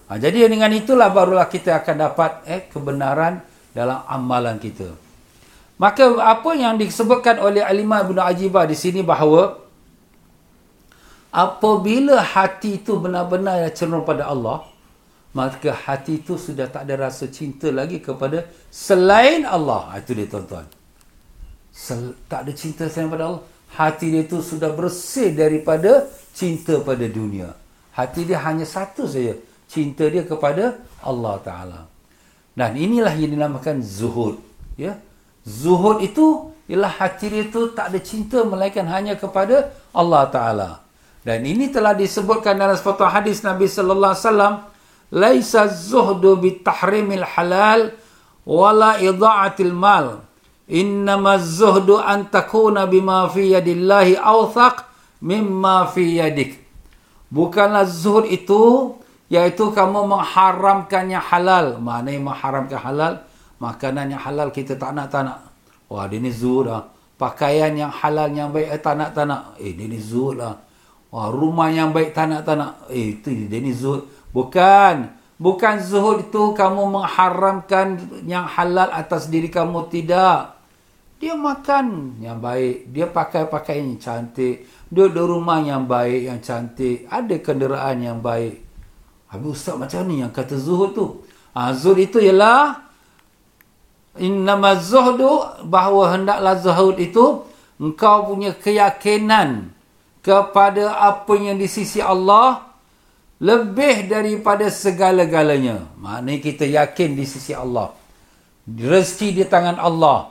[0.06, 3.42] Ha, jadi dengan itulah barulah kita akan dapat eh kebenaran
[3.74, 5.01] dalam amalan kita.
[5.82, 9.58] Maka apa yang disebutkan oleh Alimah Ibn Ajibah di sini bahawa
[11.34, 14.62] apabila hati itu benar-benar cenderung pada Allah,
[15.34, 19.90] maka hati itu sudah tak ada rasa cinta lagi kepada selain Allah.
[19.90, 20.70] Ha, itu dia tuan-tuan.
[21.74, 23.42] Sel- tak ada cinta selain pada Allah.
[23.74, 27.58] Hati dia itu sudah bersih daripada cinta pada dunia.
[27.96, 29.34] Hati dia hanya satu saja.
[29.66, 31.80] Cinta dia kepada Allah Ta'ala.
[32.54, 34.36] Dan inilah yang dinamakan zuhud.
[34.76, 35.00] Ya?
[35.42, 40.70] Zuhud itu ialah hati dia itu tak ada cinta melainkan hanya kepada Allah Ta'ala.
[41.22, 44.54] Dan ini telah disebutkan dalam sepatah hadis Nabi Sallallahu Alaihi Wasallam
[45.12, 47.94] laisa zuhdu bitahrimil halal
[48.46, 50.26] wala idha'atil mal.
[50.70, 54.86] Innama zuhdu an takuna bima fi yadillahi awthaq
[55.22, 56.58] mimma fi yadik.
[57.30, 58.94] Bukanlah zuhud itu
[59.26, 61.82] iaitu kamu mengharamkan yang halal.
[61.82, 63.12] Maknanya mengharamkan halal
[63.62, 65.38] makanan yang halal kita tak nak tak nak
[65.86, 69.54] wah dia ni zuhud lah pakaian yang halal yang baik eh, tak nak tak nak
[69.62, 70.58] eh dia ni zuhud lah
[71.14, 75.20] wah rumah yang baik tak nak tak nak eh itu dia ni zuhud Bukan.
[75.36, 79.92] Bukan zuhud itu kamu mengharamkan yang halal atas diri kamu.
[79.92, 80.40] Tidak.
[81.20, 82.90] Dia makan yang baik.
[82.90, 84.66] Dia pakai pakaian yang cantik.
[84.90, 87.06] Dia ada rumah yang baik, yang cantik.
[87.06, 88.64] Ada kenderaan yang baik.
[89.30, 91.06] Habis ustaz macam ni yang kata zuhud tu.
[91.54, 92.91] Ha, zuhud itu ialah
[94.18, 97.44] innama zuhdu bahawa hendaklah zuhud itu
[97.80, 99.72] engkau punya keyakinan
[100.22, 102.72] kepada apa yang di sisi Allah
[103.42, 105.90] lebih daripada segala-galanya.
[105.98, 107.90] Maknanya kita yakin di sisi Allah.
[108.70, 110.30] Rezeki di tangan Allah.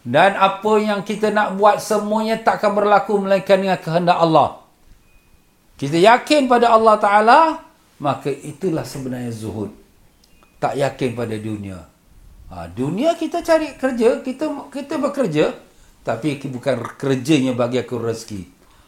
[0.00, 4.64] Dan apa yang kita nak buat semuanya takkan berlaku melainkan dengan kehendak Allah.
[5.76, 7.40] Kita yakin pada Allah Ta'ala,
[8.00, 9.68] maka itulah sebenarnya zuhud.
[10.56, 11.84] Tak yakin pada dunia.
[12.48, 15.52] Ha, dunia kita cari kerja, kita kita bekerja,
[16.00, 18.42] tapi bukan kerjanya bagi aku rezeki.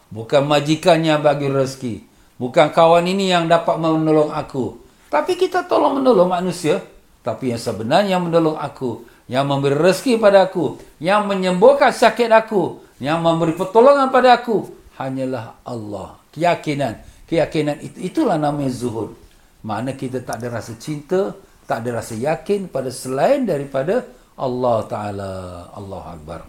[0.08, 1.94] Bukan majikannya bagi rezeki.
[2.40, 4.80] Bukan kawan ini yang dapat menolong aku.
[5.12, 6.80] Tapi kita tolong menolong manusia.
[7.20, 9.04] Tapi yang sebenarnya yang menolong aku.
[9.28, 10.80] Yang memberi rezeki pada aku.
[10.98, 12.80] Yang menyembuhkan sakit aku.
[12.98, 14.72] Yang memberi pertolongan pada aku.
[14.96, 16.16] Hanyalah Allah.
[16.32, 17.04] Keyakinan.
[17.28, 19.14] Keyakinan itu, itulah namanya zuhud.
[19.62, 21.36] Mana kita tak ada rasa cinta.
[21.70, 24.02] Tak ada rasa yakin pada selain daripada
[24.34, 25.32] Allah Ta'ala.
[25.70, 26.40] Allah Akbar.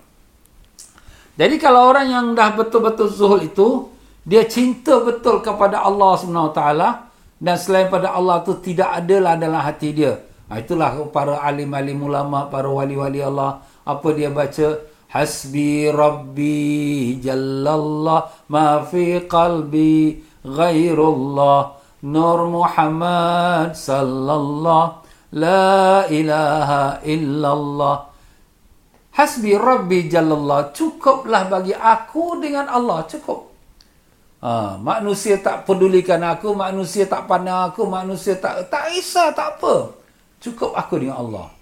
[1.37, 3.89] Jadi kalau orang yang dah betul-betul zuhud itu
[4.21, 7.09] dia cinta betul kepada Allah Subhanahu taala
[7.41, 10.21] dan selain pada Allah tu tidak adalah dalam hati dia.
[10.51, 14.77] Ha, itulah para alim-alim ulama, para wali-wali Allah apa dia baca
[15.09, 25.00] hasbi rabbi jallallah ma fi qalbi ghairullah nur muhammad sallallahu
[25.35, 27.95] la ilaha illallah
[29.15, 33.51] hasbi rabbi jallallah cukuplah bagi aku dengan Allah cukup
[34.41, 39.93] Ha, manusia tak pedulikan aku, manusia tak pandang aku, manusia tak tak isah, tak apa.
[40.41, 41.53] Cukup aku dengan Allah.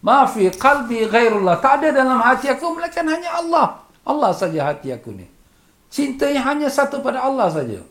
[0.00, 1.60] Maafi qalbi ghairullah.
[1.60, 3.84] Tak ada dalam hati aku melainkan hanya Allah.
[4.00, 5.28] Allah saja hati aku ni.
[5.92, 7.84] Cintanya hanya satu pada Allah saja.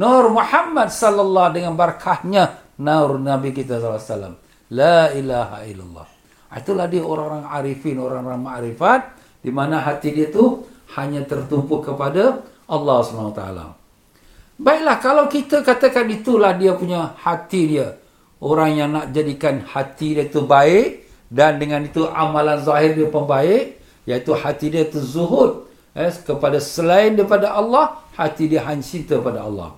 [0.00, 4.34] Nur Muhammad sallallahu dengan barakahnya nur Nabi kita wasallam.
[4.72, 6.06] La ilaha illallah.
[6.54, 9.00] Itulah dia orang-orang arifin, orang-orang ma'rifat
[9.42, 10.62] di mana hati dia tu
[10.94, 13.42] hanya tertumpu kepada Allah SWT.
[14.54, 17.98] Baiklah, kalau kita katakan itulah dia punya hati dia.
[18.38, 21.02] Orang yang nak jadikan hati dia itu baik.
[21.26, 23.82] Dan dengan itu amalan zahir dia pun baik.
[24.06, 25.66] Iaitu hati dia itu zuhud.
[25.94, 29.74] Eh, kepada selain daripada Allah, hati dia hanya cinta pada Allah.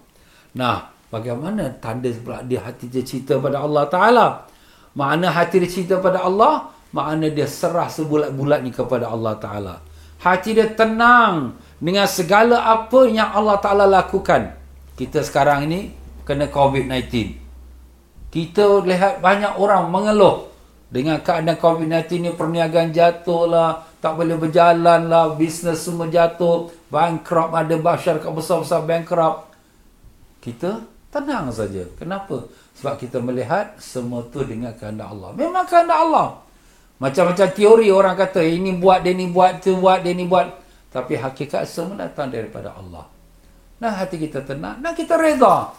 [0.52, 4.26] Nah, bagaimana tanda pula dia hati dia cinta pada Allah Ta'ala?
[4.96, 6.72] Makna hati dia cinta pada Allah?
[6.94, 9.74] Makna dia serah sebulat-bulat ni kepada Allah Ta'ala.
[10.22, 14.56] Hati dia tenang dengan segala apa yang Allah Ta'ala lakukan.
[14.96, 15.92] Kita sekarang ini
[16.24, 17.12] kena COVID-19.
[18.32, 20.48] Kita lihat banyak orang mengeluh
[20.86, 27.52] dengan keadaan COVID-19 ni perniagaan jatuh lah, tak boleh berjalan lah, bisnes semua jatuh, bankrupt,
[27.52, 29.50] ada masyarakat besar-besar bankrupt.
[30.40, 31.88] Kita tenang saja.
[31.96, 32.44] Kenapa?
[32.76, 35.32] Sebab kita melihat semua tu dengan kehendak Allah.
[35.32, 36.28] Memang kehendak Allah.
[37.00, 40.48] Macam-macam teori orang kata, ini buat, dia ni buat, tu buat, dia ni buat.
[40.92, 43.04] Tapi hakikat semua datang daripada Allah.
[43.76, 44.80] Nah hati kita tenang.
[44.80, 45.76] Nah kita reda.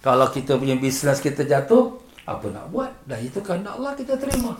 [0.00, 1.98] Kalau kita punya bisnes kita jatuh.
[2.22, 2.92] Apa nak buat?
[3.02, 4.54] Dah itu kehendak Allah kita terima.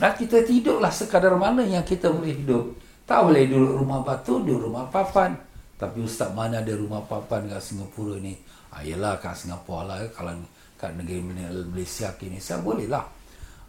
[0.00, 2.72] Nah kita tidurlah sekadar mana yang kita boleh hidup.
[3.04, 5.36] Tak boleh duduk rumah batu, duduk rumah papan.
[5.76, 8.40] Tapi ustaz mana ada rumah papan kat Singapura ni?
[8.78, 9.98] Ah, yelah kat Singapura lah.
[10.14, 10.38] Kalau
[10.78, 11.18] kat negeri
[11.66, 13.02] Malaysia saya boleh lah.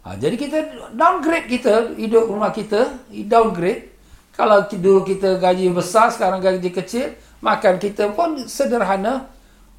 [0.06, 0.58] Ha, jadi kita
[0.94, 2.94] downgrade kita, hidup rumah kita,
[3.26, 3.90] downgrade.
[4.30, 9.26] Kalau dulu kita gaji besar, sekarang gaji kecil, makan kita pun sederhana.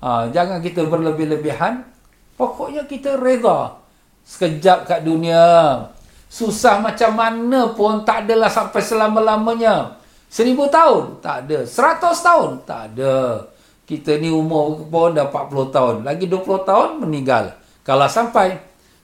[0.03, 1.87] Ha, jangan kita berlebih-lebihan.
[2.35, 3.79] Pokoknya kita reda.
[4.27, 5.79] Sekejap kat dunia.
[6.27, 9.95] Susah macam mana pun tak adalah sampai selama-lamanya.
[10.27, 11.23] Seribu tahun?
[11.23, 11.59] Tak ada.
[11.63, 12.51] Seratus tahun?
[12.67, 13.47] Tak ada.
[13.91, 15.95] Kita ni umur pun dah 40 tahun.
[16.07, 17.59] Lagi 20 tahun meninggal.
[17.83, 18.55] Kalau sampai.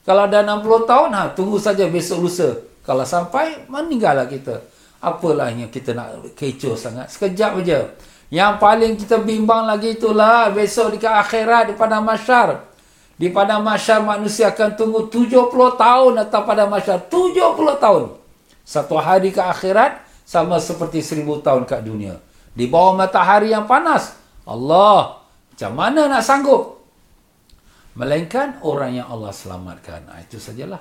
[0.07, 2.55] Kalau dah 60 tahun, ha, tunggu saja besok lusa.
[2.87, 4.63] Kalau sampai, meninggallah kita.
[5.03, 7.11] Apalah yang kita nak kecoh sangat.
[7.11, 7.83] Sekejap saja.
[8.31, 12.63] Yang paling kita bimbang lagi itulah besok di akhirat di padang masyar.
[13.19, 17.11] Di padang masyar manusia akan tunggu 70 tahun atau pada masyar.
[17.11, 18.15] 70 tahun.
[18.63, 22.23] Satu hari ke akhirat sama seperti seribu tahun kat dunia.
[22.55, 24.15] Di bawah matahari yang panas.
[24.47, 25.21] Allah.
[25.51, 26.79] Macam mana nak sanggup?
[27.97, 30.07] Melainkan orang yang Allah selamatkan.
[30.07, 30.79] Nah, itu sajalah.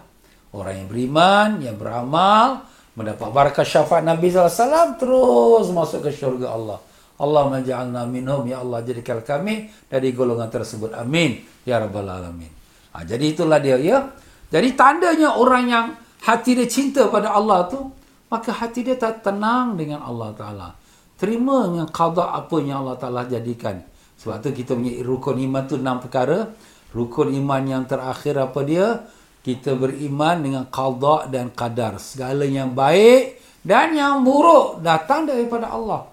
[0.55, 2.65] Orang yang beriman, yang beramal,
[2.97, 6.79] mendapat barakah syafaat Nabi SAW terus masuk ke syurga Allah.
[7.17, 10.93] Allah menja'alna minhum ya Allah jadikan kami dari golongan tersebut.
[10.97, 12.53] Amin ya rabbal alamin.
[12.93, 14.05] Ha, jadi itulah dia ya.
[14.53, 15.87] Jadi tandanya orang yang
[16.25, 17.89] hati dia cinta pada Allah tu
[18.29, 20.69] maka hati dia tak tenang dengan Allah Taala.
[21.17, 23.81] Terima dengan qada apa yang Allah Taala jadikan.
[24.21, 26.53] Sebab tu kita punya rukun iman tu enam perkara.
[26.93, 29.05] Rukun iman yang terakhir apa dia?
[29.47, 36.11] kita beriman dengan qada dan qadar segala yang baik dan yang buruk datang daripada Allah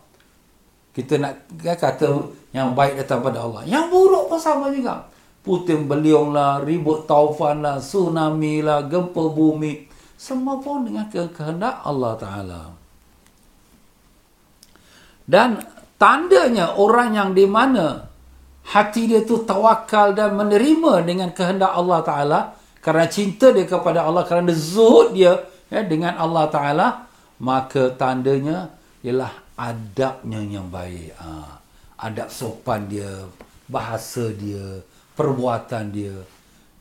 [0.93, 5.09] kita nak kata yang baik datang daripada Allah yang buruk pun sama juga
[5.41, 12.13] puting beliung lah ribut taufan lah tsunami lah gempa bumi semua pun dengan kehendak Allah
[12.13, 12.61] Ta'ala
[15.23, 15.63] dan
[15.95, 18.11] tandanya orang yang di mana
[18.75, 22.39] hati dia tu tawakal dan menerima dengan kehendak Allah Ta'ala
[22.83, 25.39] kerana cinta dia kepada Allah kerana zuhud dia
[25.71, 26.87] ya, dengan Allah Ta'ala
[27.43, 28.71] maka tandanya
[29.03, 31.11] ialah adabnya yang baik.
[31.19, 31.59] Ha,
[32.07, 33.27] adab sopan dia
[33.67, 34.81] bahasa dia
[35.15, 36.15] perbuatan dia.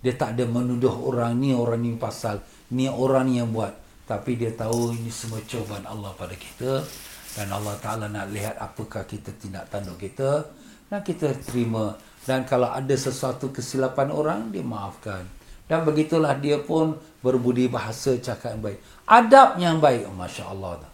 [0.03, 2.43] Dia tak ada menuduh orang ni orang ni pasal
[2.75, 3.75] ni orang ni yang buat.
[4.07, 6.83] Tapi dia tahu ini semua cobaan Allah pada kita
[7.33, 10.45] dan Allah Ta'ala nak lihat apakah kita tindak tanduk kita
[10.93, 11.97] dan kita terima
[12.29, 15.25] dan kalau ada sesuatu kesilapan orang dia maafkan
[15.73, 18.79] dan begitulah dia pun berbudi bahasa cakap yang baik.
[19.09, 20.05] Adab yang baik.
[20.05, 20.85] Oh, Masya Allah.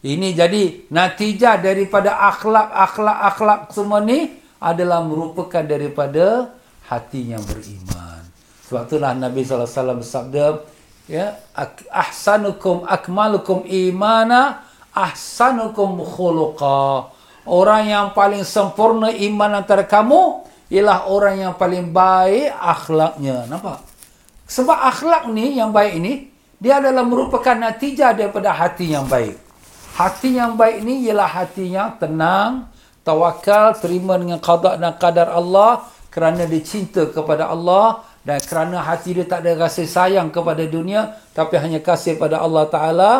[0.00, 6.56] Ini jadi natijah daripada akhlak-akhlak-akhlak semua ni adalah merupakan daripada
[6.88, 8.24] hati yang beriman.
[8.68, 10.44] Sebab itulah Nabi SAW bersabda,
[11.04, 11.36] ya,
[11.92, 14.63] ahsanukum akmalukum imana
[14.94, 17.10] ahsanukum khuluqa.
[17.44, 23.44] Orang yang paling sempurna iman antara kamu ialah orang yang paling baik akhlaknya.
[23.50, 23.84] Nampak?
[24.48, 29.36] Sebab akhlak ni yang baik ini, dia adalah merupakan natijah daripada hati yang baik.
[29.94, 32.72] Hati yang baik ni ialah hati yang tenang,
[33.04, 39.12] tawakal, terima dengan qada dan qadar Allah kerana dia cinta kepada Allah dan kerana hati
[39.12, 43.12] dia tak ada rasa sayang kepada dunia tapi hanya kasih pada Allah Taala,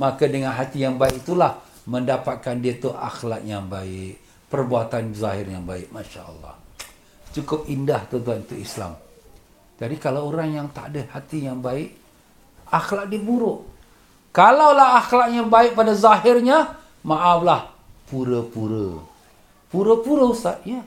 [0.00, 4.16] maka dengan hati yang baik itulah mendapatkan dia tu akhlak yang baik,
[4.48, 6.60] perbuatan zahir yang baik, masya-Allah
[7.34, 8.98] cukup indah tuan-tuan itu Islam.
[9.80, 11.94] Jadi kalau orang yang tak ada hati yang baik,
[12.68, 13.64] akhlak dia buruk.
[14.30, 17.72] Kalaulah akhlaknya baik pada zahirnya, maaflah,
[18.06, 19.00] pura-pura.
[19.72, 20.84] Pura-pura Ustaz, ya.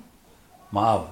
[0.70, 1.10] Maaf.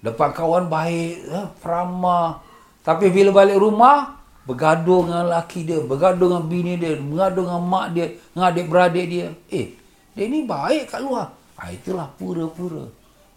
[0.00, 2.40] Depan kawan baik, eh, peramah.
[2.80, 7.86] Tapi bila balik rumah, bergaduh dengan laki dia, bergaduh dengan bini dia, bergaduh dengan mak
[7.92, 9.26] dia, dengan adik-beradik dia.
[9.52, 9.76] Eh,
[10.16, 11.32] dia ni baik kat luar.
[11.60, 12.88] Ha, itulah pura-pura.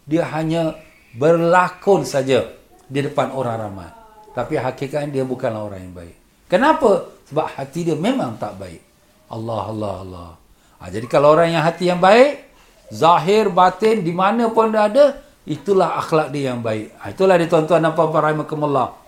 [0.07, 0.79] Dia hanya
[1.15, 2.47] berlakon saja
[2.87, 3.89] di depan orang ramai.
[4.33, 6.15] Tapi hakikatnya dia bukanlah orang yang baik.
[6.47, 7.11] Kenapa?
[7.29, 8.81] Sebab hati dia memang tak baik.
[9.29, 10.29] Allah, Allah, Allah.
[10.79, 12.47] Ha, jadi kalau orang yang hati yang baik,
[12.89, 15.05] zahir, batin, di mana pun dia ada,
[15.43, 16.95] itulah akhlak dia yang baik.
[16.99, 19.02] Ha, itulah dia tuan-tuan dan puan-puan rahimakumullah.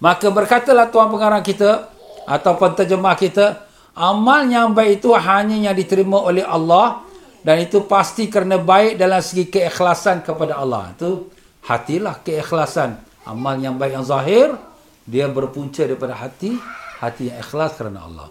[0.00, 1.92] Maka berkatalah tuan pengarang kita,
[2.24, 7.04] ataupun terjemah kita, amal yang baik itu hanya yang diterima oleh Allah,
[7.44, 10.96] dan itu pasti kerana baik dalam segi keikhlasan kepada Allah.
[10.96, 11.28] Itu
[11.68, 12.96] hatilah keikhlasan.
[13.28, 14.56] Amal yang baik yang zahir,
[15.04, 16.56] dia berpunca daripada hati,
[17.00, 18.28] hati yang ikhlas kerana Allah.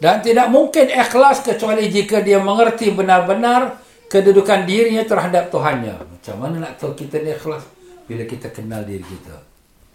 [0.00, 5.92] Dan tidak mungkin ikhlas kecuali jika dia mengerti benar-benar kedudukan dirinya terhadap Tuhannya.
[6.00, 7.62] Macam mana nak tahu kita ni ikhlas?
[8.08, 9.36] Bila kita kenal diri kita.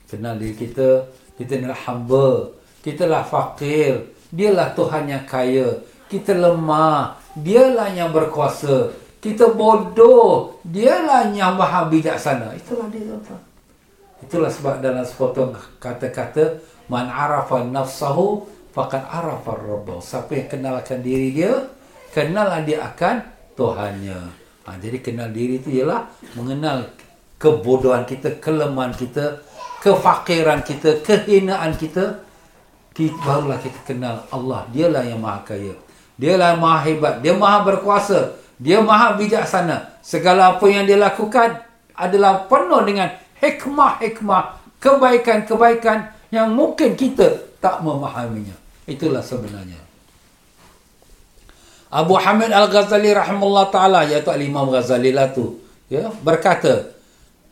[0.06, 1.10] Kenal diri kita,
[1.42, 2.54] kita ni hamba.
[2.86, 4.14] Kita lah fakir.
[4.30, 5.82] Dialah Tuhan yang kaya.
[6.06, 7.18] kita lemah.
[7.34, 8.94] Dialah yang berkuasa.
[9.18, 10.62] Kita bodoh.
[10.62, 12.54] Dialah yang maha bijaksana.
[12.54, 13.42] Itulah dia tuan
[14.22, 20.04] Itulah sebab dalam sepotong kata-kata man arafa nafsahu faqad arafa rabbahu.
[20.04, 21.64] Siapa yang kenalkan diri dia,
[22.12, 23.24] kenallah dia akan
[23.56, 24.20] Tuhannya.
[24.68, 26.92] Ha, jadi kenal diri itu ialah mengenal
[27.40, 29.40] kebodohan kita, kelemahan kita,
[29.80, 32.20] kefakiran kita, kehinaan kita.
[32.92, 34.68] kita barulah kita kenal Allah.
[34.72, 35.76] Dialah yang maha kaya.
[36.20, 37.16] Dialah yang maha hebat.
[37.24, 38.36] Dia maha berkuasa.
[38.56, 40.00] Dia maha bijaksana.
[40.00, 41.60] Segala apa yang dia lakukan
[41.96, 44.44] adalah penuh dengan hikmah-hikmah,
[44.80, 48.65] kebaikan-kebaikan yang mungkin kita tak memahaminya.
[48.86, 49.82] Itulah sebenarnya.
[51.90, 56.92] Abu Hamid Al-Ghazali rahimahullah ta'ala, iaitu Al-Imam Ghazali lah tu, ya, berkata,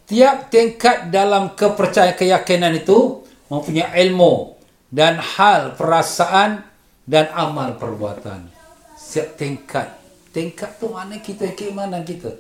[0.05, 4.57] tiap tingkat dalam kepercayaan keyakinan itu mempunyai ilmu
[4.91, 6.65] dan hal perasaan
[7.07, 8.51] dan amal perbuatan.
[8.93, 9.87] Setiap tingkat.
[10.33, 12.33] Tingkat tu mana kita, keimanan kita.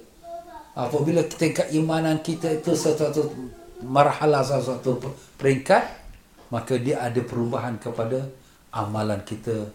[0.73, 3.29] Apabila tingkat imanan kita itu sesuatu
[3.85, 4.97] marhala, sesuatu
[5.37, 5.85] peringkat,
[6.49, 8.25] maka dia ada perubahan kepada
[8.73, 9.69] amalan kita,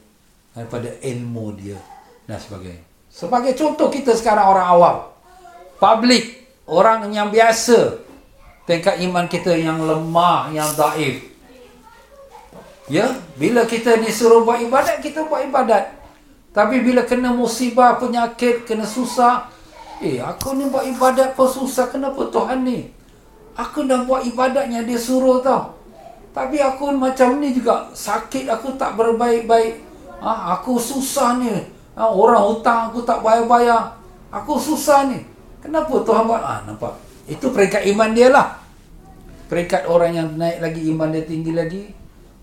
[0.53, 1.79] daripada ilmu dia
[2.27, 2.83] dan sebagainya.
[3.09, 4.97] Sebagai contoh kita sekarang orang awam,
[5.79, 8.03] public, orang yang biasa,
[8.67, 11.25] tingkat iman kita yang lemah, yang daif.
[12.91, 15.95] Ya, bila kita disuruh buat ibadat, kita buat ibadat.
[16.51, 19.49] Tapi bila kena musibah, penyakit, kena susah,
[19.99, 21.91] Eh, aku ni buat ibadat pun susah.
[21.91, 22.95] Kenapa Tuhan ni?
[23.59, 25.75] Aku dah buat ibadat yang dia suruh tau.
[26.33, 27.89] Tapi aku macam ni juga.
[27.93, 29.81] Sakit aku tak berbaik-baik.
[30.23, 31.51] Ha, aku susah ni.
[31.99, 33.99] Ha, orang hutang aku tak bayar-bayar.
[34.31, 35.25] Aku susah ni.
[35.59, 36.43] Kenapa Tuhan buat?
[36.43, 36.95] Ha, nampak?
[37.27, 38.61] Itu peringkat iman dia lah.
[39.49, 41.83] Peringkat orang yang naik lagi, iman dia tinggi lagi.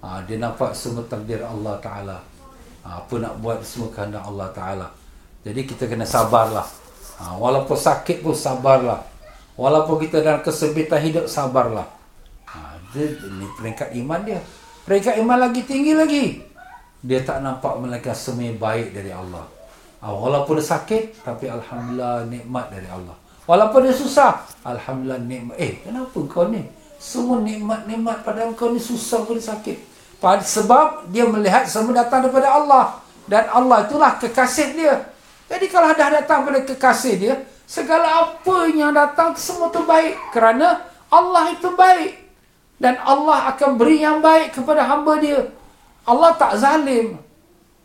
[0.04, 2.18] Ha, dia nampak semua takdir Allah Ta'ala.
[2.86, 4.88] Ha, apa nak buat semua kehendak Allah Ta'ala.
[5.46, 6.68] Jadi kita kena sabarlah.
[7.22, 9.02] Ha, walaupun sakit pun sabarlah.
[9.56, 11.95] Walaupun kita dalam kesempitan hidup sabarlah.
[13.04, 14.40] Ini peringkat iman dia.
[14.88, 16.26] Peringkat iman lagi tinggi lagi.
[17.04, 19.46] Dia tak nampak melainkan semua baik dari Allah.
[20.02, 23.14] Ha, walaupun dia sakit, tapi Alhamdulillah nikmat dari Allah.
[23.46, 25.56] Walaupun dia susah, Alhamdulillah nikmat.
[25.62, 26.66] Eh, kenapa kau ni?
[26.98, 29.78] Semua nikmat-nikmat pada kau ni susah ni sakit.
[30.26, 32.86] Sebab dia melihat semua datang daripada Allah.
[33.30, 35.14] Dan Allah itulah kekasih dia.
[35.46, 37.36] Jadi kalau dah datang pada kekasih dia,
[37.70, 40.18] segala apa yang datang semua tu baik.
[40.34, 40.82] Kerana
[41.14, 42.25] Allah itu baik.
[42.76, 45.48] Dan Allah akan beri yang baik kepada hamba dia.
[46.04, 47.18] Allah tak zalim.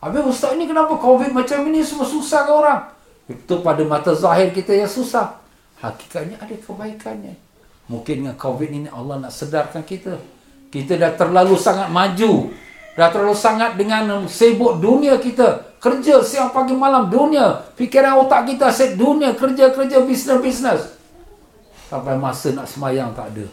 [0.01, 2.81] Habis ustaz ni kenapa COVID macam ini semua susah ke orang?
[3.31, 5.39] Itu pada mata zahir kita yang susah.
[5.79, 7.35] Hakikatnya ada kebaikannya.
[7.87, 10.19] Mungkin dengan COVID ini Allah nak sedarkan kita.
[10.71, 12.51] Kita dah terlalu sangat maju.
[12.99, 18.69] Dah terlalu sangat dengan sibuk dunia kita kerja siang pagi malam dunia fikiran otak kita
[18.69, 20.83] set dunia kerja kerja bisnes bisnes
[21.89, 23.49] sampai masa nak semayang tak ada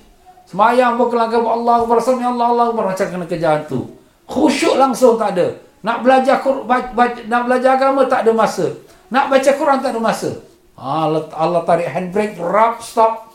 [0.47, 3.91] semayang pun kelangkan buat Allah bersama ya Allah Allah macam kena kerja tu
[4.25, 8.65] khusyuk langsung tak ada nak belajar baca, nak belajar agama tak ada masa
[9.11, 10.29] nak baca Quran tak ada masa
[10.77, 13.29] Allah, Allah tarik handbrake rap stop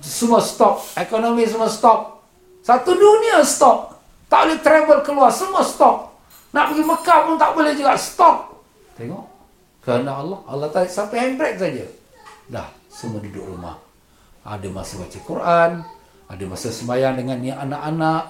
[0.00, 2.20] semua stop ekonomi semua stop
[2.60, 3.96] satu dunia stop
[4.28, 6.10] tak boleh travel keluar semua stop
[6.50, 7.94] nak pergi Mekah pun tak boleh juga.
[7.94, 8.66] Stop.
[8.98, 9.24] Tengok.
[9.86, 10.38] Kerana Allah.
[10.50, 11.86] Allah tarik sampai handbrake saja.
[12.50, 12.68] Dah.
[12.90, 13.78] Semua duduk rumah.
[14.42, 15.70] Ada masa baca Quran.
[16.30, 18.22] Ada masa sembahyang dengan ni anak-anak.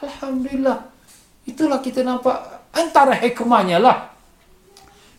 [0.00, 0.88] Alhamdulillah.
[1.44, 2.40] Itulah kita nampak.
[2.72, 4.08] Antara hikmahnya lah.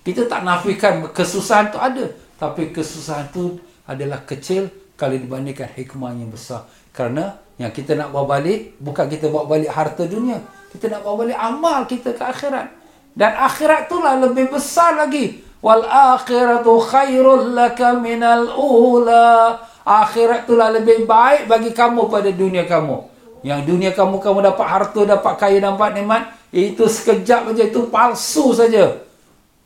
[0.02, 2.10] Kita tak nafikan kesusahan tu ada.
[2.42, 4.68] Tapi kesusahan tu adalah kecil
[4.98, 6.66] kalau dibandingkan hikmah yang besar.
[6.90, 10.42] Kerana yang kita nak bawa balik, bukan kita bawa balik harta dunia.
[10.74, 12.68] Kita nak bawa balik amal kita ke akhirat.
[13.14, 15.46] Dan akhirat itulah lebih besar lagi.
[15.62, 19.62] Wal akhiratu khairul laka minal ula.
[19.84, 23.04] Akhirat itulah lebih baik bagi kamu pada dunia kamu.
[23.44, 26.32] Yang dunia kamu, kamu dapat harta, dapat kaya, dapat nikmat.
[26.56, 29.04] Itu sekejap saja, itu palsu saja.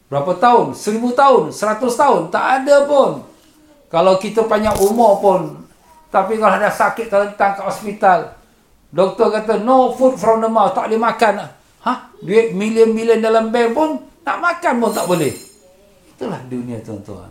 [0.10, 0.74] Berapa tahun?
[0.74, 1.54] Seribu tahun?
[1.54, 2.34] Seratus tahun?
[2.34, 3.22] Tak ada pun.
[3.94, 5.42] Kalau kita panjang umur pun.
[6.10, 8.34] Tapi kalau ada sakit, datang ke hospital.
[8.90, 11.46] Doktor kata no food from the mouth, tak boleh makan.
[11.86, 11.94] Ha?
[12.24, 13.90] Duit milion-milion dalam bank pun
[14.26, 15.32] nak makan pun tak boleh.
[16.16, 17.30] Itulah dunia tuan-tuan.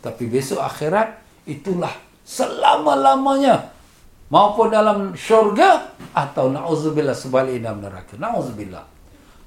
[0.00, 1.92] Tapi besok akhirat itulah
[2.24, 3.72] selama-lamanya
[4.32, 8.16] maupun dalam syurga atau na'udzubillah sebaliknya dalam neraka.
[8.16, 8.84] Na'udzubillah.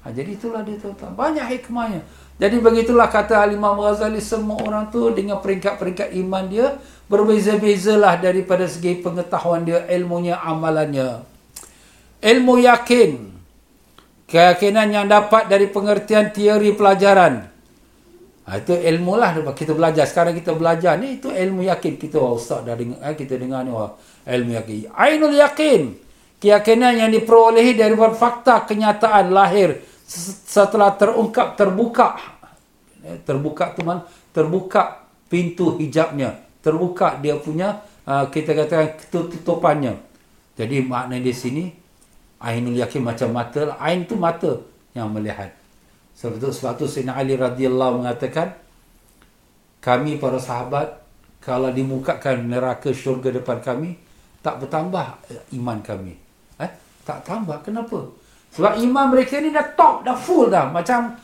[0.02, 1.12] Ha, jadi itulah dia tuan-tuan.
[1.18, 2.02] Banyak hikmahnya.
[2.38, 6.78] Jadi begitulah kata Al-Imam Ghazali semua orang tu dengan peringkat-peringkat iman dia
[7.10, 11.26] berbeza-bezalah daripada segi pengetahuan dia, ilmunya, amalannya.
[12.22, 13.38] Ilmu yakin
[14.28, 17.48] Keyakinan yang dapat dari pengertian teori pelajaran.
[18.48, 20.08] Ha, itu ilmu lah kita belajar.
[20.08, 22.00] Sekarang kita belajar ni itu ilmu yakin.
[22.00, 23.92] Kita wah ustaz dah dengar, eh, kita dengar ni wah
[24.24, 24.88] ilmu yakin.
[24.96, 25.82] Ainul yakin.
[26.40, 29.84] Keyakinan yang diperolehi dari fakta kenyataan lahir
[30.48, 32.16] setelah terungkap terbuka.
[33.04, 34.08] Eh, terbuka tu mana?
[34.32, 36.40] Terbuka pintu hijabnya.
[36.64, 40.00] Terbuka dia punya uh, kita katakan tutupannya.
[40.56, 41.64] Jadi makna di sini
[42.38, 43.74] Ainul yakin macam mata.
[43.82, 44.62] Ain tu mata
[44.94, 45.57] yang melihat.
[46.18, 48.58] Sebab itu, sebab itu Sayyidina Ali radhiyallahu mengatakan
[49.78, 50.98] kami para sahabat
[51.38, 53.94] kalau dimukakan neraka syurga depan kami
[54.42, 55.22] tak bertambah
[55.54, 56.18] iman kami.
[56.58, 56.70] Eh?
[57.06, 57.62] Tak tambah.
[57.62, 58.10] Kenapa?
[58.50, 60.66] Sebab iman mereka ni dah top, dah full dah.
[60.66, 61.14] Macam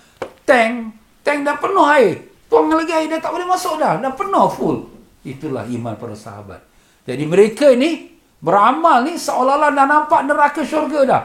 [0.46, 0.94] tank.
[1.26, 2.14] Tank dah penuh air.
[2.46, 3.98] Tuang lagi air dah tak boleh masuk dah.
[3.98, 4.78] Dah penuh full.
[5.26, 6.62] Itulah iman para sahabat.
[7.02, 8.14] Jadi mereka ni
[8.44, 11.22] Beramal ni seolah-olah dah nampak neraka syurga dah.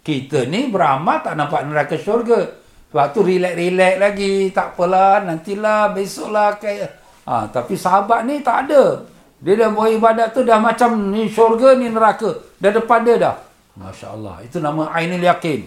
[0.00, 2.40] Kita ni beramal tak nampak neraka syurga.
[2.88, 4.34] Sebab tu relax-relax lagi.
[4.52, 6.56] Tak apalah, nantilah, besoklah.
[6.56, 6.96] Kayak.
[7.28, 9.04] Ha, tapi sahabat ni tak ada.
[9.38, 12.42] Dia dah buat ibadat tu dah macam ni syurga ni neraka.
[12.58, 13.36] Dah depan dia dah.
[13.78, 14.42] Masya Allah.
[14.42, 15.60] Itu nama Ainul Yakin.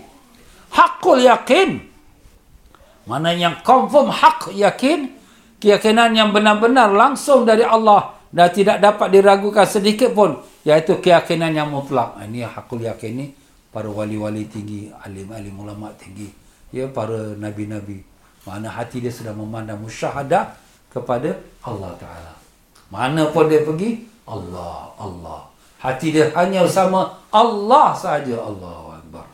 [0.73, 1.69] Hakul Yakin.
[3.05, 5.09] Mana yang confirm hak yakin.
[5.61, 8.17] Keyakinan yang benar-benar langsung dari Allah.
[8.31, 12.21] Dan tidak dapat diragukan sedikit pun Iaitu keyakinan yang mutlak.
[12.21, 13.25] Ah, ini hakul yakin ni
[13.73, 16.29] para wali-wali tinggi, alim-alim ulama tinggi,
[16.71, 18.01] ya para nabi-nabi.
[18.41, 20.57] Mana hati dia sedang memandang musyahadah
[20.89, 22.33] kepada Allah Taala.
[22.89, 25.47] Mana pun dia pergi, Allah, Allah.
[25.77, 28.35] Hati dia hanya bersama Allah saja.
[28.37, 29.27] Allah Akbar.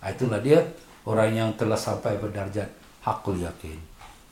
[0.00, 0.60] Ah, itulah dia
[1.04, 2.68] orang yang telah sampai berdarjat
[3.04, 3.78] hakul yakin.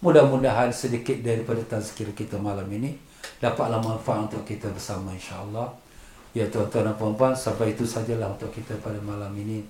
[0.05, 2.93] Mudah-mudahan sedikit daripada tazkir kita malam ini
[3.41, 5.73] dapatlah manfaat untuk kita bersama insya-Allah.
[6.35, 9.63] Ya tuan-tuan dan puan-puan, sampai itu sajalah untuk kita pada malam ini.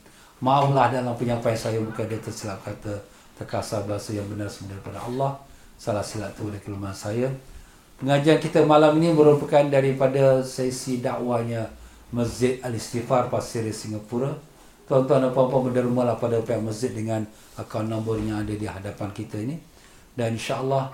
[0.43, 5.33] Maaflah dalam penyampaian saya bukan dia tersilap kata terkasar bahasa yang benar sebenarnya daripada Allah.
[5.79, 7.29] Salah silap itu dari kelemahan saya.
[7.99, 11.71] Pengajian kita malam ini merupakan daripada sesi dakwanya
[12.11, 14.35] Masjid Al-Istighfar Pasir Singapura.
[14.85, 17.25] Tuan-tuan dan puan-puan berdermalah pada pihak masjid dengan
[17.57, 19.57] akaun nombor yang ada di hadapan kita ini.
[20.13, 20.93] Dan insyaAllah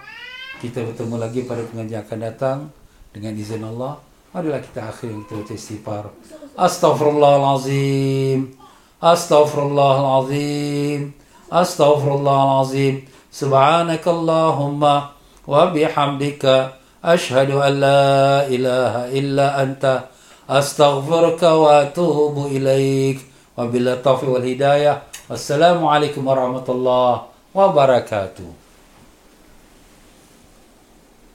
[0.62, 2.58] kita bertemu lagi pada pengajian akan datang
[3.10, 3.98] dengan izin Allah.
[4.30, 6.06] Marilah kita akhiri kita istighfar.
[6.54, 8.59] Astaghfirullahalazim.
[9.00, 11.16] Astaghfirullahalazim.
[11.50, 13.08] Astaghfirullahalazim.
[13.32, 15.16] Subhanakallahumma
[15.48, 20.12] wa bihamdika ashhadu an la ilaha illa anta
[20.44, 23.24] astaghfiruka wa atubu ilaik.
[23.56, 25.00] Wabillahi taufiq wal hidayah.
[25.32, 27.24] Wassalamualaikum warahmatullahi
[27.56, 28.59] wabarakatuh.